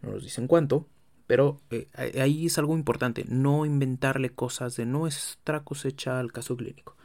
no 0.01 0.11
nos 0.11 0.23
dicen 0.23 0.47
cuánto, 0.47 0.87
pero 1.27 1.59
eh, 1.71 1.87
ahí 2.19 2.45
es 2.45 2.57
algo 2.57 2.75
importante, 2.75 3.25
no 3.27 3.65
inventarle 3.65 4.29
cosas 4.29 4.75
de 4.77 4.85
nuestra 4.85 5.63
cosecha 5.63 6.19
al 6.19 6.31
caso 6.31 6.55
clínico. 6.55 6.95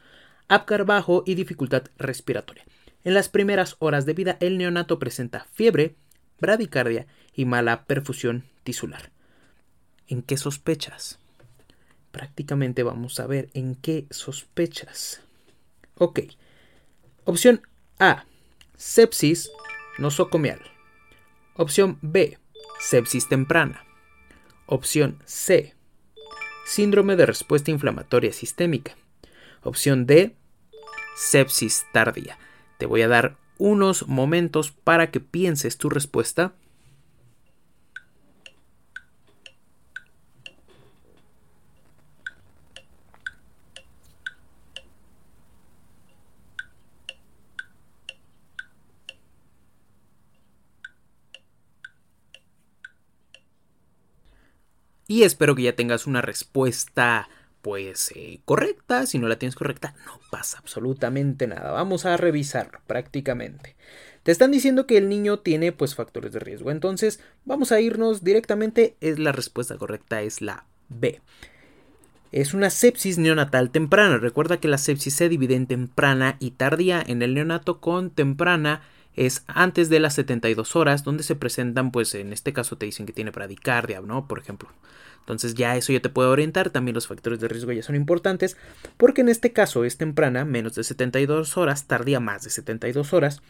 Apgar 0.47 0.85
bajo 0.85 1.23
y 1.25 1.35
dificultad 1.35 1.83
respiratoria. 1.97 2.65
En 3.03 3.13
las 3.13 3.27
primeras 3.27 3.75
horas 3.79 4.05
de 4.05 4.13
vida 4.13 4.37
el 4.39 4.57
neonato 4.57 4.97
presenta 4.97 5.45
fiebre, 5.51 5.95
bradicardia 6.39 7.05
y 7.33 7.45
mala 7.45 7.85
perfusión 7.85 8.45
tisular. 8.63 9.11
¿En 10.07 10.21
qué 10.21 10.37
sospechas? 10.37 11.19
Prácticamente 12.11 12.83
vamos 12.83 13.19
a 13.19 13.27
ver 13.27 13.49
en 13.53 13.75
qué 13.75 14.05
sospechas. 14.09 15.21
Ok. 15.97 16.21
Opción 17.25 17.61
A. 17.99 18.25
Sepsis 18.77 19.51
nosocomial. 19.97 20.61
Opción 21.55 21.97
B, 22.01 22.37
sepsis 22.79 23.27
temprana. 23.27 23.85
Opción 24.65 25.19
C, 25.25 25.75
síndrome 26.65 27.15
de 27.15 27.25
respuesta 27.25 27.71
inflamatoria 27.71 28.33
sistémica. 28.33 28.95
Opción 29.61 30.05
D, 30.05 30.35
sepsis 31.15 31.85
tardía. 31.93 32.37
Te 32.77 32.85
voy 32.85 33.01
a 33.01 33.07
dar 33.07 33.37
unos 33.57 34.07
momentos 34.07 34.71
para 34.71 35.11
que 35.11 35.19
pienses 35.19 35.77
tu 35.77 35.89
respuesta 35.89 36.53
Y 55.07 55.23
espero 55.23 55.55
que 55.55 55.63
ya 55.63 55.75
tengas 55.75 56.07
una 56.07 56.21
respuesta 56.21 57.29
pues 57.61 58.11
eh, 58.15 58.41
correcta. 58.45 59.05
Si 59.05 59.19
no 59.19 59.27
la 59.27 59.37
tienes 59.37 59.55
correcta, 59.55 59.95
no 60.05 60.19
pasa 60.29 60.59
absolutamente 60.59 61.47
nada. 61.47 61.71
Vamos 61.71 62.05
a 62.05 62.17
revisarlo 62.17 62.79
prácticamente. 62.87 63.75
Te 64.23 64.31
están 64.31 64.51
diciendo 64.51 64.85
que 64.85 64.97
el 64.97 65.09
niño 65.09 65.39
tiene 65.39 65.71
pues 65.71 65.95
factores 65.95 66.31
de 66.33 66.39
riesgo. 66.39 66.71
Entonces 66.71 67.19
vamos 67.45 67.71
a 67.71 67.81
irnos 67.81 68.23
directamente. 68.23 68.95
Es 69.01 69.19
la 69.19 69.31
respuesta 69.31 69.77
correcta, 69.77 70.21
es 70.21 70.41
la 70.41 70.65
B. 70.89 71.21
Es 72.31 72.53
una 72.53 72.69
sepsis 72.69 73.17
neonatal 73.17 73.69
temprana. 73.69 74.17
Recuerda 74.17 74.59
que 74.59 74.67
la 74.67 74.77
sepsis 74.77 75.13
se 75.13 75.29
divide 75.29 75.55
en 75.55 75.67
temprana 75.67 76.35
y 76.39 76.51
tardía. 76.51 77.03
En 77.05 77.21
el 77.21 77.33
neonato 77.33 77.79
con 77.79 78.09
temprana 78.09 78.81
es 79.15 79.43
antes 79.47 79.89
de 79.89 79.99
las 79.99 80.15
72 80.15 80.75
horas, 80.75 81.03
donde 81.03 81.23
se 81.23 81.35
presentan, 81.35 81.91
pues 81.91 82.15
en 82.15 82.33
este 82.33 82.53
caso 82.53 82.77
te 82.77 82.85
dicen 82.85 83.05
que 83.05 83.13
tiene 83.13 83.31
bradicardia, 83.31 84.01
¿no? 84.01 84.27
Por 84.27 84.39
ejemplo. 84.39 84.69
Entonces 85.19 85.53
ya 85.53 85.77
eso 85.77 85.93
ya 85.93 86.01
te 86.01 86.09
puede 86.09 86.29
orientar, 86.29 86.69
también 86.69 86.95
los 86.95 87.07
factores 87.07 87.39
de 87.39 87.47
riesgo 87.47 87.71
ya 87.71 87.81
son 87.81 87.95
importantes, 87.95 88.57
porque 88.97 89.21
en 89.21 89.29
este 89.29 89.53
caso 89.53 89.85
es 89.85 89.97
temprana, 89.97 90.43
menos 90.43 90.75
de 90.75 90.83
72 90.83 91.55
horas, 91.55 91.87
tardía 91.87 92.19
más 92.19 92.43
de 92.43 92.49
72 92.49 93.13
horas, 93.13 93.41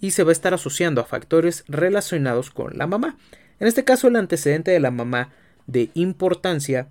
y 0.00 0.12
se 0.12 0.22
va 0.22 0.30
a 0.30 0.32
estar 0.32 0.54
asociando 0.54 1.00
a 1.00 1.04
factores 1.04 1.64
relacionados 1.66 2.50
con 2.50 2.78
la 2.78 2.86
mamá. 2.86 3.16
En 3.58 3.66
este 3.66 3.84
caso 3.84 4.08
el 4.08 4.16
antecedente 4.16 4.70
de 4.70 4.80
la 4.80 4.90
mamá 4.90 5.30
de 5.66 5.90
importancia 5.94 6.88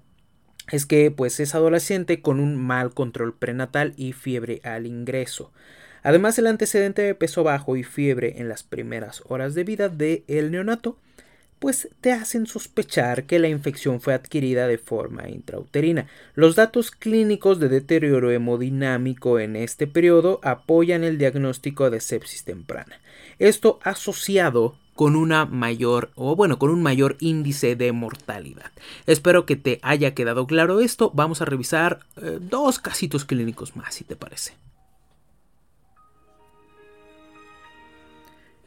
es 0.72 0.86
que 0.86 1.12
pues 1.12 1.40
es 1.40 1.56
adolescente 1.56 2.22
con 2.22 2.40
un 2.40 2.56
mal 2.58 2.94
control 2.94 3.36
prenatal 3.36 3.94
y 3.96 4.14
fiebre 4.14 4.60
al 4.64 4.86
ingreso. 4.86 5.52
Además, 6.06 6.38
el 6.38 6.46
antecedente 6.46 7.02
de 7.02 7.16
peso 7.16 7.44
bajo 7.44 7.76
y 7.78 7.84
fiebre 7.84 8.36
en 8.38 8.48
las 8.48 8.62
primeras 8.62 9.24
horas 9.28 9.56
de 9.56 9.64
vida 9.64 9.90
del 9.90 10.24
el 10.28 10.52
neonato, 10.52 11.00
pues 11.58 11.90
te 12.00 12.12
hacen 12.12 12.46
sospechar 12.46 13.24
que 13.24 13.40
la 13.40 13.48
infección 13.48 14.00
fue 14.00 14.14
adquirida 14.14 14.68
de 14.68 14.78
forma 14.78 15.28
intrauterina. 15.30 16.06
Los 16.36 16.56
datos 16.56 16.92
clínicos 16.92 17.60
de 17.60 17.70
deterioro 17.70 18.30
hemodinámico 18.30 19.40
en 19.40 19.56
este 19.56 19.88
periodo 19.88 20.40
apoyan 20.44 21.04
el 21.04 21.18
diagnóstico 21.18 21.90
de 21.90 22.00
sepsis 22.02 22.44
temprana. 22.44 23.00
Esto 23.40 23.80
asociado 23.82 24.76
con 24.94 25.16
una 25.16 25.46
mayor 25.48 26.12
o 26.14 26.36
bueno 26.36 26.60
con 26.60 26.70
un 26.70 26.84
mayor 26.84 27.18
índice 27.20 27.76
de 27.76 27.92
mortalidad. 27.94 28.72
Espero 29.08 29.48
que 29.48 29.56
te 29.56 29.80
haya 29.82 30.14
quedado 30.14 30.46
claro 30.46 30.82
esto. 30.82 31.10
Vamos 31.16 31.42
a 31.42 31.46
revisar 31.46 32.02
eh, 32.22 32.38
dos 32.40 32.78
casitos 32.78 33.26
clínicos 33.26 33.76
más 33.76 33.96
si 33.96 34.04
te 34.04 34.16
parece. 34.16 34.54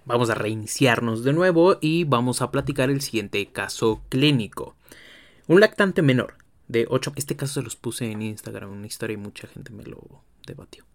Vamos 0.08 0.30
a 0.30 0.34
reiniciarnos 0.34 1.22
de 1.22 1.34
nuevo 1.34 1.76
y 1.82 2.04
vamos 2.04 2.40
a 2.40 2.50
platicar 2.50 2.88
el 2.88 3.02
siguiente 3.02 3.46
caso 3.52 4.00
clínico. 4.08 4.74
Un 5.48 5.60
lactante 5.60 6.00
menor 6.00 6.36
de 6.66 6.86
8... 6.88 7.12
Este 7.16 7.36
caso 7.36 7.60
se 7.60 7.62
los 7.62 7.76
puse 7.76 8.10
en 8.10 8.22
Instagram, 8.22 8.72
una 8.72 8.86
historia 8.86 9.12
y 9.12 9.18
mucha 9.18 9.46
gente 9.48 9.70
me 9.70 9.84
lo 9.84 10.22
debatió. 10.46 10.86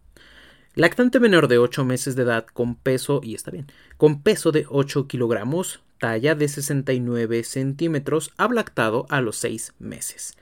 Lactante 0.74 1.20
menor 1.20 1.48
de 1.48 1.60
8 1.60 1.86
meses 1.86 2.16
de 2.16 2.24
edad 2.24 2.48
con 2.48 2.74
peso, 2.74 3.22
y 3.24 3.36
está 3.36 3.52
bien, 3.52 3.72
con 3.98 4.24
peso 4.24 4.52
de 4.52 4.66
8 4.68 5.08
kilogramos, 5.08 5.84
talla 6.00 6.34
de 6.34 6.48
69 6.48 7.44
centímetros, 7.44 8.32
ha 8.38 8.48
lactado 8.48 9.06
a 9.10 9.22
los 9.22 9.38
6 9.38 9.76
meses. 9.78 10.36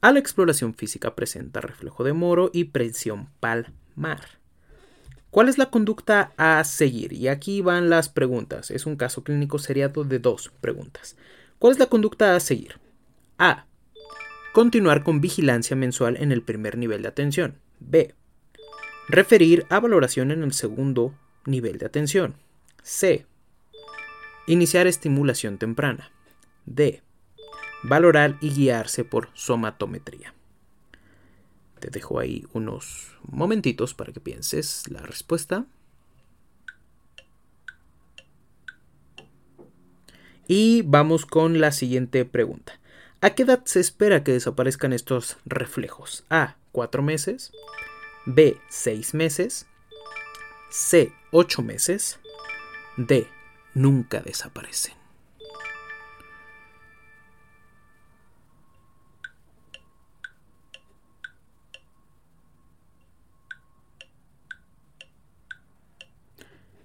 A 0.00 0.12
la 0.12 0.20
exploración 0.20 0.74
física 0.74 1.16
presenta 1.16 1.60
reflejo 1.60 2.04
de 2.04 2.12
moro 2.12 2.48
y 2.52 2.62
presión 2.62 3.30
palmar. 3.40 4.41
¿Cuál 5.32 5.48
es 5.48 5.56
la 5.56 5.70
conducta 5.70 6.34
a 6.36 6.62
seguir? 6.62 7.14
Y 7.14 7.28
aquí 7.28 7.62
van 7.62 7.88
las 7.88 8.10
preguntas. 8.10 8.70
Es 8.70 8.84
un 8.84 8.96
caso 8.96 9.24
clínico 9.24 9.58
seriado 9.58 10.04
de 10.04 10.18
dos 10.18 10.52
preguntas. 10.60 11.16
¿Cuál 11.58 11.72
es 11.72 11.78
la 11.78 11.86
conducta 11.86 12.36
a 12.36 12.40
seguir? 12.40 12.78
A. 13.38 13.64
Continuar 14.52 15.02
con 15.02 15.22
vigilancia 15.22 15.74
mensual 15.74 16.18
en 16.18 16.32
el 16.32 16.42
primer 16.42 16.76
nivel 16.76 17.00
de 17.00 17.08
atención. 17.08 17.56
B. 17.80 18.14
Referir 19.08 19.64
a 19.70 19.80
valoración 19.80 20.32
en 20.32 20.42
el 20.42 20.52
segundo 20.52 21.14
nivel 21.46 21.78
de 21.78 21.86
atención. 21.86 22.34
C. 22.82 23.24
Iniciar 24.46 24.86
estimulación 24.86 25.56
temprana. 25.56 26.12
D. 26.66 27.00
Valorar 27.84 28.36
y 28.42 28.50
guiarse 28.50 29.02
por 29.02 29.30
somatometría. 29.32 30.34
Te 31.82 31.90
dejo 31.90 32.20
ahí 32.20 32.46
unos 32.52 33.10
momentitos 33.24 33.92
para 33.92 34.12
que 34.12 34.20
pienses 34.20 34.88
la 34.88 35.00
respuesta. 35.00 35.66
Y 40.46 40.82
vamos 40.82 41.26
con 41.26 41.60
la 41.60 41.72
siguiente 41.72 42.24
pregunta. 42.24 42.78
¿A 43.20 43.30
qué 43.30 43.42
edad 43.42 43.64
se 43.64 43.80
espera 43.80 44.22
que 44.22 44.30
desaparezcan 44.30 44.92
estos 44.92 45.38
reflejos? 45.44 46.24
A. 46.30 46.54
4 46.70 47.02
meses. 47.02 47.50
B. 48.26 48.60
6 48.68 49.14
meses. 49.14 49.66
C. 50.70 51.12
8 51.32 51.62
meses. 51.62 52.20
D. 52.96 53.26
Nunca 53.74 54.20
desaparecen. 54.20 55.01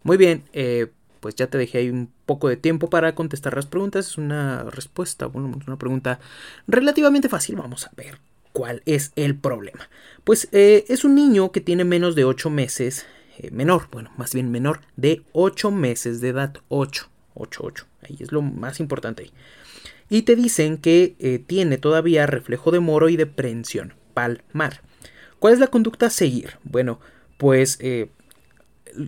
Muy 0.07 0.15
bien, 0.15 0.45
eh, 0.53 0.87
pues 1.19 1.35
ya 1.35 1.47
te 1.47 1.57
dejé 1.57 1.79
ahí 1.79 1.89
un 1.89 2.09
poco 2.25 2.47
de 2.47 2.55
tiempo 2.55 2.89
para 2.89 3.13
contestar 3.13 3.57
las 3.57 3.65
preguntas. 3.65 4.07
Es 4.07 4.17
una 4.17 4.63
respuesta, 4.63 5.25
bueno, 5.25 5.59
una 5.67 5.77
pregunta 5.77 6.21
relativamente 6.65 7.27
fácil. 7.27 7.57
Vamos 7.57 7.85
a 7.87 7.91
ver 7.97 8.17
cuál 8.53 8.81
es 8.85 9.11
el 9.17 9.35
problema. 9.35 9.89
Pues 10.23 10.47
eh, 10.53 10.85
es 10.87 11.03
un 11.03 11.13
niño 11.13 11.51
que 11.51 11.59
tiene 11.59 11.83
menos 11.83 12.15
de 12.15 12.23
8 12.23 12.49
meses, 12.49 13.05
eh, 13.37 13.51
menor, 13.51 13.89
bueno, 13.91 14.09
más 14.15 14.33
bien 14.33 14.49
menor 14.49 14.79
de 14.95 15.23
8 15.33 15.71
meses 15.71 16.21
de 16.21 16.29
edad. 16.29 16.55
8, 16.69 17.09
8, 17.33 17.61
8. 17.65 17.85
Ahí 18.03 18.15
es 18.21 18.31
lo 18.31 18.41
más 18.41 18.79
importante. 18.79 19.29
Y 20.07 20.21
te 20.21 20.37
dicen 20.37 20.77
que 20.77 21.43
tiene 21.47 21.77
todavía 21.77 22.25
reflejo 22.27 22.71
de 22.71 22.79
moro 22.79 23.09
y 23.09 23.17
de 23.17 23.25
prensión 23.25 23.93
palmar. 24.13 24.83
¿Cuál 25.39 25.55
es 25.55 25.59
la 25.59 25.67
conducta 25.67 26.05
a 26.05 26.11
seguir? 26.11 26.59
Bueno, 26.63 27.01
pues 27.37 27.77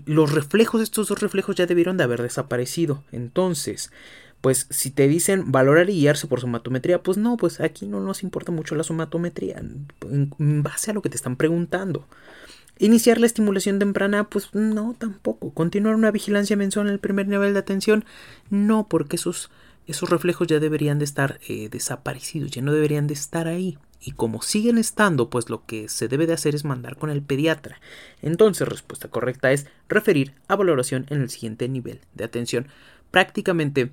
los 0.06 0.32
reflejos, 0.32 0.82
estos 0.82 1.08
dos 1.08 1.20
reflejos 1.20 1.56
ya 1.56 1.66
debieron 1.66 1.98
de 1.98 2.04
haber 2.04 2.22
desaparecido. 2.22 3.04
Entonces, 3.12 3.92
pues 4.42 4.68
si 4.70 4.92
te 4.92 5.08
dicen 5.08 5.52
valorar 5.52 5.90
y 5.90 5.94
guiarse 5.94 6.28
por 6.28 6.40
somatometría, 6.40 7.04
pues 7.04 7.18
no, 7.18 7.38
pues 7.38 7.60
aquí 7.60 7.88
no 7.88 8.00
nos 8.00 8.24
importa 8.24 8.52
mucho 8.52 8.76
la 8.76 8.84
somatometría, 8.84 9.58
en 9.58 10.64
base 10.64 10.92
a 10.92 10.94
lo 10.94 11.02
que 11.02 11.10
te 11.10 11.18
están 11.18 11.36
preguntando. 11.36 12.08
Iniciar 12.78 13.20
la 13.20 13.26
estimulación 13.26 13.78
temprana, 13.78 14.30
pues 14.30 14.54
no, 14.54 14.96
tampoco. 14.98 15.54
Continuar 15.54 15.96
una 15.96 16.12
vigilancia 16.12 16.56
mensual 16.56 16.88
en 16.88 16.94
el 16.94 17.00
primer 17.00 17.28
nivel 17.28 17.54
de 17.54 17.60
atención, 17.60 18.06
no, 18.50 18.88
porque 18.88 19.18
esos, 19.18 19.52
esos 19.86 20.10
reflejos 20.10 20.48
ya 20.48 20.60
deberían 20.60 21.00
de 21.00 21.06
estar 21.06 21.42
eh, 21.50 21.68
desaparecidos, 21.70 22.52
ya 22.52 22.62
no 22.62 22.72
deberían 22.72 23.08
de 23.08 23.16
estar 23.16 23.48
ahí 23.48 23.78
y 24.02 24.12
como 24.12 24.42
siguen 24.42 24.78
estando, 24.78 25.30
pues 25.30 25.50
lo 25.50 25.66
que 25.66 25.90
se 25.90 26.08
debe 26.08 26.26
de 26.26 26.34
hacer 26.34 26.56
es 26.56 26.64
mandar 26.64 26.98
con 26.98 27.10
el 27.10 27.22
pediatra. 27.22 27.82
Entonces, 28.22 28.68
respuesta 28.68 29.10
correcta 29.10 29.52
es 29.52 29.68
referir 29.88 30.34
a 30.48 30.56
valoración 30.56 31.06
en 31.10 31.22
el 31.22 31.30
siguiente 31.30 31.68
nivel 31.68 32.00
de 32.14 32.24
atención. 32.24 32.68
Prácticamente, 33.12 33.92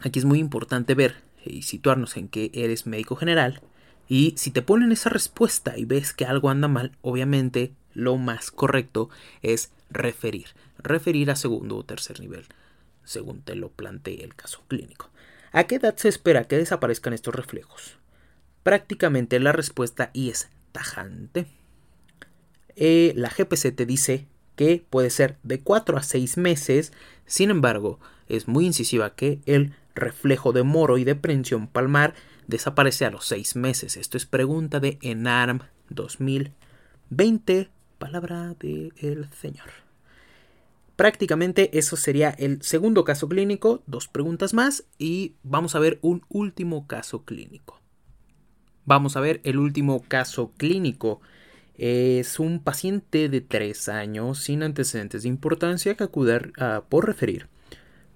aquí 0.00 0.18
es 0.18 0.24
muy 0.24 0.38
importante 0.38 0.94
ver 0.94 1.16
y 1.44 1.62
situarnos 1.62 2.16
en 2.16 2.28
que 2.28 2.50
eres 2.54 2.86
médico 2.86 3.16
general 3.16 3.60
y 4.08 4.34
si 4.36 4.50
te 4.50 4.62
ponen 4.62 4.92
esa 4.92 5.10
respuesta 5.10 5.76
y 5.76 5.84
ves 5.84 6.12
que 6.12 6.24
algo 6.24 6.50
anda 6.50 6.68
mal, 6.68 6.92
obviamente 7.02 7.74
lo 7.92 8.16
más 8.16 8.50
correcto 8.50 9.10
es 9.42 9.72
referir, 9.90 10.48
referir 10.78 11.30
a 11.30 11.36
segundo 11.36 11.76
o 11.76 11.84
tercer 11.84 12.20
nivel, 12.20 12.46
según 13.04 13.42
te 13.42 13.56
lo 13.56 13.70
plantee 13.70 14.22
el 14.22 14.34
caso 14.34 14.62
clínico. 14.68 15.10
¿A 15.52 15.64
qué 15.64 15.76
edad 15.76 15.96
se 15.96 16.08
espera 16.08 16.44
que 16.44 16.56
desaparezcan 16.56 17.14
estos 17.14 17.34
reflejos? 17.34 17.98
Prácticamente 18.66 19.38
la 19.38 19.52
respuesta 19.52 20.10
y 20.12 20.30
es 20.30 20.48
tajante. 20.72 21.46
Eh, 22.74 23.12
la 23.14 23.28
GPC 23.30 23.70
te 23.70 23.86
dice 23.86 24.26
que 24.56 24.84
puede 24.90 25.10
ser 25.10 25.38
de 25.44 25.60
4 25.60 25.96
a 25.96 26.02
6 26.02 26.36
meses, 26.36 26.92
sin 27.26 27.50
embargo, 27.50 28.00
es 28.28 28.48
muy 28.48 28.66
incisiva 28.66 29.14
que 29.14 29.38
el 29.46 29.76
reflejo 29.94 30.52
de 30.52 30.64
moro 30.64 30.98
y 30.98 31.04
de 31.04 31.14
prensión 31.14 31.68
palmar 31.68 32.14
desaparece 32.48 33.04
a 33.04 33.12
los 33.12 33.24
6 33.26 33.54
meses. 33.54 33.96
Esto 33.96 34.16
es 34.16 34.26
pregunta 34.26 34.80
de 34.80 34.98
ENARM 35.00 35.60
2020, 35.90 37.70
palabra 38.00 38.56
del 38.58 39.28
señor. 39.40 39.70
Prácticamente 40.96 41.78
eso 41.78 41.94
sería 41.94 42.30
el 42.30 42.60
segundo 42.62 43.04
caso 43.04 43.28
clínico, 43.28 43.84
dos 43.86 44.08
preguntas 44.08 44.54
más 44.54 44.82
y 44.98 45.36
vamos 45.44 45.76
a 45.76 45.78
ver 45.78 46.00
un 46.02 46.24
último 46.28 46.88
caso 46.88 47.24
clínico. 47.24 47.85
Vamos 48.86 49.16
a 49.16 49.20
ver 49.20 49.40
el 49.42 49.58
último 49.58 50.02
caso 50.06 50.52
clínico. 50.56 51.20
Es 51.76 52.38
un 52.38 52.60
paciente 52.60 53.28
de 53.28 53.40
3 53.40 53.88
años 53.88 54.38
sin 54.38 54.62
antecedentes 54.62 55.24
de 55.24 55.28
importancia 55.28 55.96
que 55.96 56.04
acude 56.04 56.52
a, 56.56 56.84
por 56.88 57.04
referir. 57.04 57.48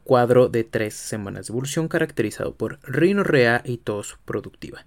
Cuadro 0.05 0.49
de 0.49 0.63
3 0.63 0.95
semanas 0.95 1.49
de 1.49 1.53
evolución 1.53 1.89
caracterizado 1.89 2.55
por 2.55 2.79
rinorrea 2.85 3.63
y 3.65 3.79
tos 3.79 4.19
productiva. 4.25 4.87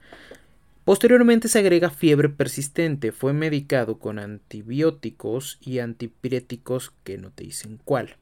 Posteriormente 0.85 1.49
se 1.49 1.59
agrega 1.59 1.89
fiebre 1.89 2.29
persistente. 2.29 3.11
Fue 3.11 3.33
medicado 3.33 3.99
con 3.99 4.19
antibióticos 4.19 5.57
y 5.61 5.79
antipiréticos 5.79 6.93
que 7.03 7.17
no 7.17 7.29
te 7.29 7.43
dicen 7.43 7.79
cuál. 7.83 8.15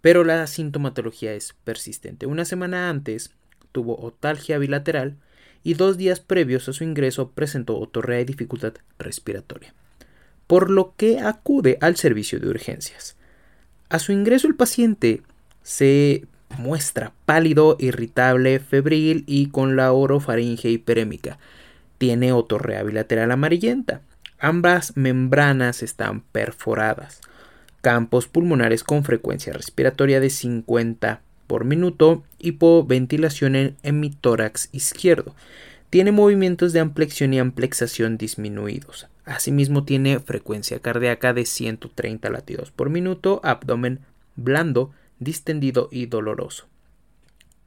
Pero 0.00 0.24
la 0.24 0.46
sintomatología 0.48 1.34
es 1.34 1.54
persistente. 1.64 2.26
Una 2.26 2.44
semana 2.44 2.90
antes 2.90 3.32
tuvo 3.70 4.00
otalgia 4.00 4.58
bilateral 4.58 5.18
y 5.66 5.74
dos 5.74 5.98
días 5.98 6.20
previos 6.20 6.68
a 6.68 6.72
su 6.72 6.84
ingreso 6.84 7.32
presentó 7.32 7.76
otorrea 7.76 8.20
y 8.20 8.24
dificultad 8.24 8.74
respiratoria, 9.00 9.74
por 10.46 10.70
lo 10.70 10.94
que 10.96 11.18
acude 11.18 11.76
al 11.80 11.96
servicio 11.96 12.38
de 12.38 12.48
urgencias. 12.48 13.16
A 13.88 13.98
su 13.98 14.12
ingreso 14.12 14.46
el 14.46 14.54
paciente 14.54 15.22
se 15.64 16.24
muestra 16.56 17.14
pálido, 17.24 17.76
irritable, 17.80 18.60
febril 18.60 19.24
y 19.26 19.48
con 19.48 19.74
la 19.74 19.92
orofaringe 19.92 20.70
hiperémica. 20.70 21.40
Tiene 21.98 22.30
otorrea 22.30 22.84
bilateral 22.84 23.32
amarillenta. 23.32 24.02
Ambas 24.38 24.96
membranas 24.96 25.82
están 25.82 26.20
perforadas. 26.20 27.20
Campos 27.80 28.28
pulmonares 28.28 28.84
con 28.84 29.02
frecuencia 29.02 29.52
respiratoria 29.52 30.20
de 30.20 30.30
50 30.30 31.22
por 31.46 31.64
minuto, 31.64 32.24
hipoventilación 32.38 33.56
en 33.56 33.76
hemitórax 33.82 34.68
izquierdo. 34.72 35.34
Tiene 35.90 36.12
movimientos 36.12 36.72
de 36.72 36.80
amplexión 36.80 37.32
y 37.32 37.38
amplexación 37.38 38.18
disminuidos. 38.18 39.06
Asimismo 39.24 39.84
tiene 39.84 40.20
frecuencia 40.20 40.80
cardíaca 40.80 41.32
de 41.32 41.46
130 41.46 42.30
latidos 42.30 42.70
por 42.70 42.90
minuto, 42.90 43.40
abdomen 43.42 44.00
blando, 44.36 44.92
distendido 45.18 45.88
y 45.90 46.06
doloroso. 46.06 46.66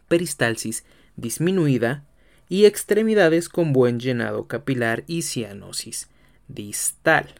Peristalsis 0.07 0.85
disminuida 1.15 2.05
y 2.47 2.65
extremidades 2.65 3.49
con 3.49 3.73
buen 3.73 3.99
llenado 3.99 4.47
capilar 4.47 5.03
y 5.07 5.21
cianosis 5.21 6.09
distal. 6.47 7.35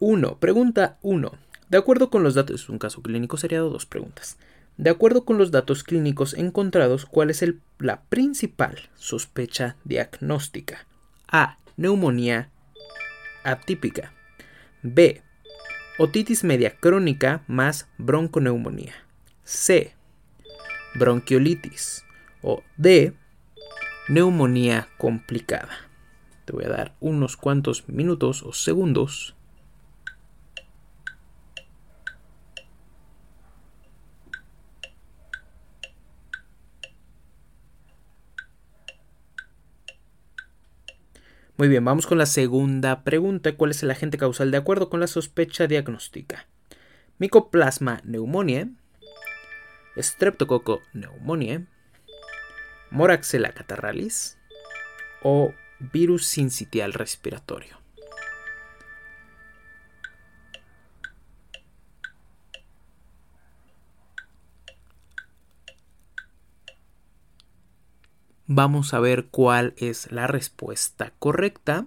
1. 0.00 0.38
Pregunta 0.38 0.98
1. 1.02 1.32
De 1.68 1.78
acuerdo 1.78 2.10
con 2.10 2.22
los 2.22 2.34
datos, 2.34 2.68
un 2.68 2.78
caso 2.78 3.00
clínico 3.00 3.36
seriado, 3.36 3.70
dos 3.70 3.86
preguntas. 3.86 4.36
De 4.76 4.90
acuerdo 4.90 5.24
con 5.24 5.38
los 5.38 5.50
datos 5.50 5.84
clínicos 5.84 6.34
encontrados, 6.34 7.06
¿cuál 7.06 7.30
es 7.30 7.44
la 7.78 8.02
principal 8.02 8.90
sospecha 8.96 9.76
diagnóstica? 9.84 10.86
A. 11.30 11.58
Neumonía 11.76 12.50
atípica. 13.44 14.12
B. 14.82 15.22
Otitis 15.98 16.42
media 16.42 16.76
crónica 16.76 17.44
más 17.46 17.88
bronconeumonía. 17.98 18.94
C. 19.44 19.94
Bronquiolitis. 20.96 22.04
O 22.42 22.62
D. 22.76 23.14
Neumonía 24.08 24.88
complicada. 24.98 25.70
Te 26.44 26.52
voy 26.52 26.64
a 26.64 26.68
dar 26.68 26.94
unos 27.00 27.36
cuantos 27.36 27.88
minutos 27.88 28.42
o 28.42 28.52
segundos 28.52 29.36
Muy 41.56 41.68
bien, 41.68 41.84
vamos 41.84 42.08
con 42.08 42.18
la 42.18 42.26
segunda 42.26 43.04
pregunta. 43.04 43.54
¿Cuál 43.56 43.70
es 43.70 43.80
el 43.84 43.90
agente 43.92 44.18
causal 44.18 44.50
de 44.50 44.56
acuerdo 44.56 44.90
con 44.90 44.98
la 44.98 45.06
sospecha 45.06 45.68
diagnóstica? 45.68 46.48
Micoplasma 47.18 47.98
pneumoniae, 48.02 48.70
Streptococo 49.96 50.82
pneumoniae, 50.92 51.64
Moraxella 52.90 53.52
catarralis 53.52 54.36
o 55.22 55.54
virus 55.78 56.26
sincitial 56.26 56.92
respiratorio. 56.92 57.83
Vamos 68.46 68.92
a 68.92 69.00
ver 69.00 69.26
cuál 69.26 69.74
es 69.76 70.12
la 70.12 70.26
respuesta 70.26 71.12
correcta. 71.18 71.86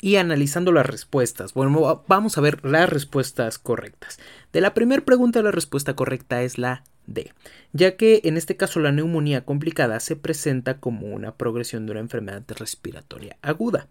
Y 0.00 0.16
analizando 0.16 0.72
las 0.72 0.84
respuestas, 0.84 1.54
bueno, 1.54 2.04
vamos 2.06 2.36
a 2.36 2.42
ver 2.42 2.62
las 2.64 2.88
respuestas 2.90 3.58
correctas. 3.58 4.18
De 4.52 4.60
la 4.60 4.74
primera 4.74 5.02
pregunta, 5.02 5.40
la 5.40 5.50
respuesta 5.50 5.96
correcta 5.96 6.42
es 6.42 6.58
la 6.58 6.84
D, 7.06 7.32
ya 7.72 7.96
que 7.96 8.20
en 8.24 8.36
este 8.36 8.56
caso 8.56 8.80
la 8.80 8.92
neumonía 8.92 9.46
complicada 9.46 9.98
se 10.00 10.16
presenta 10.16 10.80
como 10.80 11.06
una 11.06 11.36
progresión 11.36 11.86
de 11.86 11.92
una 11.92 12.00
enfermedad 12.00 12.42
respiratoria 12.48 13.38
aguda. 13.40 13.88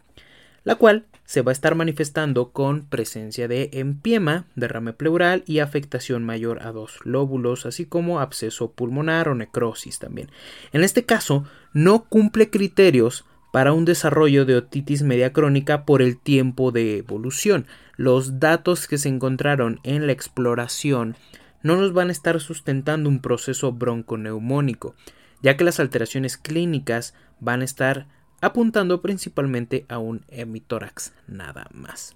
La 0.65 0.75
cual 0.75 1.05
se 1.23 1.41
va 1.41 1.51
a 1.51 1.53
estar 1.53 1.73
manifestando 1.75 2.51
con 2.51 2.85
presencia 2.85 3.47
de 3.47 3.69
empiema, 3.73 4.45
derrame 4.55 4.93
pleural 4.93 5.43
y 5.47 5.59
afectación 5.59 6.23
mayor 6.23 6.61
a 6.63 6.71
dos 6.71 6.99
lóbulos, 7.03 7.65
así 7.65 7.85
como 7.85 8.19
absceso 8.19 8.71
pulmonar 8.71 9.29
o 9.29 9.35
necrosis 9.35 9.99
también. 9.99 10.29
En 10.73 10.83
este 10.83 11.05
caso, 11.05 11.45
no 11.73 12.03
cumple 12.03 12.49
criterios 12.49 13.25
para 13.51 13.73
un 13.73 13.85
desarrollo 13.85 14.45
de 14.45 14.57
otitis 14.57 15.01
media 15.01 15.31
crónica 15.31 15.85
por 15.85 16.01
el 16.01 16.17
tiempo 16.17 16.71
de 16.71 16.97
evolución. 16.97 17.67
Los 17.95 18.39
datos 18.39 18.87
que 18.87 18.97
se 18.97 19.07
encontraron 19.07 19.79
en 19.83 20.07
la 20.07 20.13
exploración 20.13 21.15
no 21.63 21.77
nos 21.77 21.93
van 21.93 22.09
a 22.09 22.11
estar 22.11 22.39
sustentando 22.41 23.07
un 23.07 23.21
proceso 23.21 23.71
bronconeumónico, 23.71 24.95
ya 25.41 25.57
que 25.57 25.63
las 25.63 25.79
alteraciones 25.79 26.37
clínicas 26.37 27.13
van 27.39 27.61
a 27.61 27.65
estar 27.65 28.07
apuntando 28.45 29.01
principalmente 29.01 29.85
a 29.89 29.97
un 29.97 30.23
hemitórax 30.29 31.13
nada 31.27 31.67
más. 31.73 32.15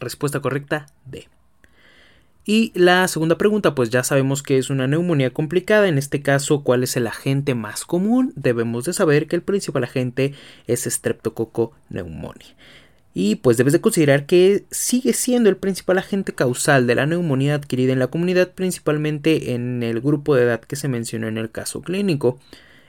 Respuesta 0.00 0.40
correcta 0.40 0.86
D. 1.04 1.28
Y 2.46 2.72
la 2.74 3.08
segunda 3.08 3.38
pregunta, 3.38 3.74
pues 3.74 3.88
ya 3.88 4.04
sabemos 4.04 4.42
que 4.42 4.58
es 4.58 4.68
una 4.68 4.86
neumonía 4.86 5.32
complicada, 5.32 5.88
en 5.88 5.96
este 5.96 6.20
caso, 6.20 6.62
¿cuál 6.62 6.82
es 6.82 6.96
el 6.96 7.06
agente 7.06 7.54
más 7.54 7.86
común? 7.86 8.32
Debemos 8.36 8.84
de 8.84 8.92
saber 8.92 9.26
que 9.26 9.36
el 9.36 9.42
principal 9.42 9.84
agente 9.84 10.34
es 10.66 10.84
Streptococcus 10.84 11.70
pneumoniae. 11.88 12.54
Y 13.14 13.36
pues 13.36 13.56
debes 13.56 13.72
de 13.72 13.80
considerar 13.80 14.26
que 14.26 14.64
sigue 14.70 15.14
siendo 15.14 15.48
el 15.48 15.56
principal 15.56 15.98
agente 15.98 16.34
causal 16.34 16.86
de 16.86 16.96
la 16.96 17.06
neumonía 17.06 17.54
adquirida 17.54 17.92
en 17.92 18.00
la 18.00 18.08
comunidad, 18.08 18.52
principalmente 18.52 19.54
en 19.54 19.82
el 19.82 20.00
grupo 20.00 20.34
de 20.34 20.42
edad 20.42 20.60
que 20.60 20.76
se 20.76 20.88
mencionó 20.88 21.28
en 21.28 21.38
el 21.38 21.50
caso 21.50 21.80
clínico. 21.80 22.40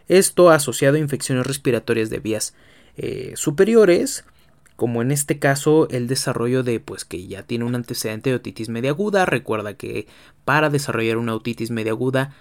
Esto 0.07 0.49
asociado 0.49 0.95
a 0.95 0.99
infecciones 0.99 1.47
respiratorias 1.47 2.09
de 2.09 2.19
vías 2.19 2.53
eh, 2.97 3.33
superiores, 3.35 4.25
como 4.75 5.01
en 5.01 5.11
este 5.11 5.39
caso 5.39 5.87
el 5.89 6.07
desarrollo 6.07 6.63
de 6.63 6.79
pues 6.79 7.05
que 7.05 7.27
ya 7.27 7.43
tiene 7.43 7.65
un 7.65 7.75
antecedente 7.75 8.29
de 8.29 8.35
otitis 8.35 8.69
media 8.69 8.91
aguda. 8.91 9.25
Recuerda 9.25 9.75
que 9.75 10.07
para 10.43 10.69
desarrollar 10.69 11.17
una 11.17 11.33
otitis 11.33 11.71
media 11.71 11.93
aguda 11.93 12.35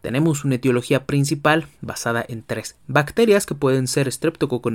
tenemos 0.00 0.44
una 0.44 0.56
etiología 0.56 1.06
principal 1.06 1.66
basada 1.80 2.24
en 2.26 2.42
tres 2.42 2.76
bacterias 2.86 3.46
que 3.46 3.54
pueden 3.54 3.88
ser 3.88 4.10
Streptococcus 4.10 4.72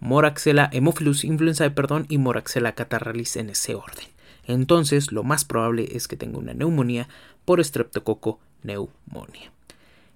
Moraxella 0.00 0.68
Hemophilus 0.72 1.24
influenzae, 1.24 1.70
perdón, 1.70 2.06
y 2.08 2.18
Moraxella 2.18 2.74
catarrhalis 2.74 3.36
en 3.36 3.50
ese 3.50 3.74
orden. 3.74 4.06
Entonces, 4.46 5.12
lo 5.12 5.22
más 5.22 5.44
probable 5.44 5.88
es 5.92 6.08
que 6.08 6.16
tenga 6.16 6.38
una 6.38 6.52
neumonía 6.52 7.08
por 7.44 7.64
Streptococcus 7.64 8.36
pneumoniae. 8.62 9.53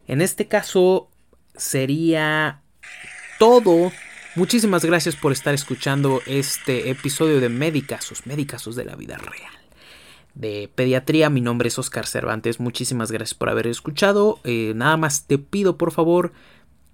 En 0.09 0.23
este 0.23 0.49
caso 0.49 1.11
sería 1.55 2.62
todo. 3.38 3.92
Muchísimas 4.37 4.85
gracias 4.85 5.14
por 5.16 5.33
estar 5.33 5.53
escuchando 5.53 6.23
este 6.27 6.90
episodio 6.90 7.40
de 7.40 7.51
Médicasos, 7.51 8.27
Médicasos 8.27 8.75
de 8.75 8.87
la 8.87 8.97
vida 8.97 9.18
real. 9.18 9.53
De 10.35 10.71
pediatría, 10.75 11.29
mi 11.29 11.42
nombre 11.42 11.68
es 11.68 11.79
Oscar 11.79 12.07
Cervantes. 12.07 12.59
Muchísimas 12.59 13.12
gracias 13.12 13.35
por 13.35 13.51
haber 13.51 13.66
escuchado. 13.66 14.40
Eh, 14.44 14.73
nada 14.75 14.97
más 14.97 15.27
te 15.27 15.37
pido 15.37 15.77
por 15.77 15.92
favor 15.92 16.33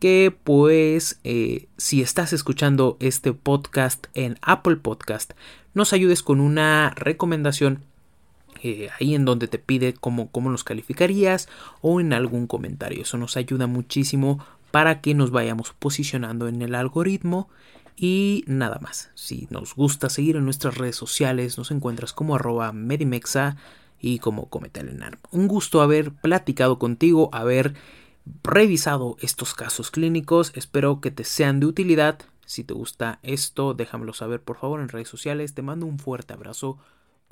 que 0.00 0.36
pues 0.42 1.20
eh, 1.22 1.68
si 1.76 2.02
estás 2.02 2.32
escuchando 2.32 2.96
este 2.98 3.32
podcast 3.32 4.06
en 4.14 4.38
Apple 4.42 4.76
Podcast, 4.76 5.34
nos 5.72 5.92
ayudes 5.92 6.22
con 6.22 6.40
una 6.40 6.92
recomendación 6.96 7.84
eh, 8.66 8.88
ahí 8.98 9.14
en 9.14 9.26
donde 9.26 9.46
te 9.46 9.58
pide 9.58 9.92
cómo, 9.92 10.30
cómo 10.30 10.48
los 10.48 10.64
calificarías 10.64 11.50
o 11.82 12.00
en 12.00 12.14
algún 12.14 12.46
comentario. 12.46 13.02
Eso 13.02 13.18
nos 13.18 13.36
ayuda 13.36 13.66
muchísimo 13.66 14.42
para 14.70 15.02
que 15.02 15.12
nos 15.12 15.30
vayamos 15.30 15.74
posicionando 15.78 16.48
en 16.48 16.62
el 16.62 16.74
algoritmo. 16.74 17.50
Y 17.94 18.42
nada 18.46 18.78
más, 18.80 19.10
si 19.14 19.48
nos 19.50 19.74
gusta 19.74 20.08
seguir 20.08 20.36
en 20.36 20.46
nuestras 20.46 20.78
redes 20.78 20.96
sociales, 20.96 21.58
nos 21.58 21.70
encuentras 21.70 22.14
como 22.14 22.36
arroba 22.36 22.72
Medimexa 22.72 23.58
y 24.00 24.18
como 24.18 24.48
Cometelenar. 24.48 25.18
Un 25.30 25.46
gusto 25.46 25.82
haber 25.82 26.12
platicado 26.12 26.78
contigo, 26.78 27.28
haber 27.32 27.74
revisado 28.42 29.18
estos 29.20 29.52
casos 29.52 29.90
clínicos. 29.90 30.52
Espero 30.54 31.02
que 31.02 31.10
te 31.10 31.24
sean 31.24 31.60
de 31.60 31.66
utilidad. 31.66 32.18
Si 32.46 32.64
te 32.64 32.72
gusta 32.72 33.18
esto, 33.22 33.74
déjamelo 33.74 34.14
saber 34.14 34.40
por 34.40 34.56
favor 34.56 34.80
en 34.80 34.88
redes 34.88 35.08
sociales. 35.08 35.52
Te 35.52 35.60
mando 35.60 35.84
un 35.84 35.98
fuerte 35.98 36.32
abrazo. 36.32 36.78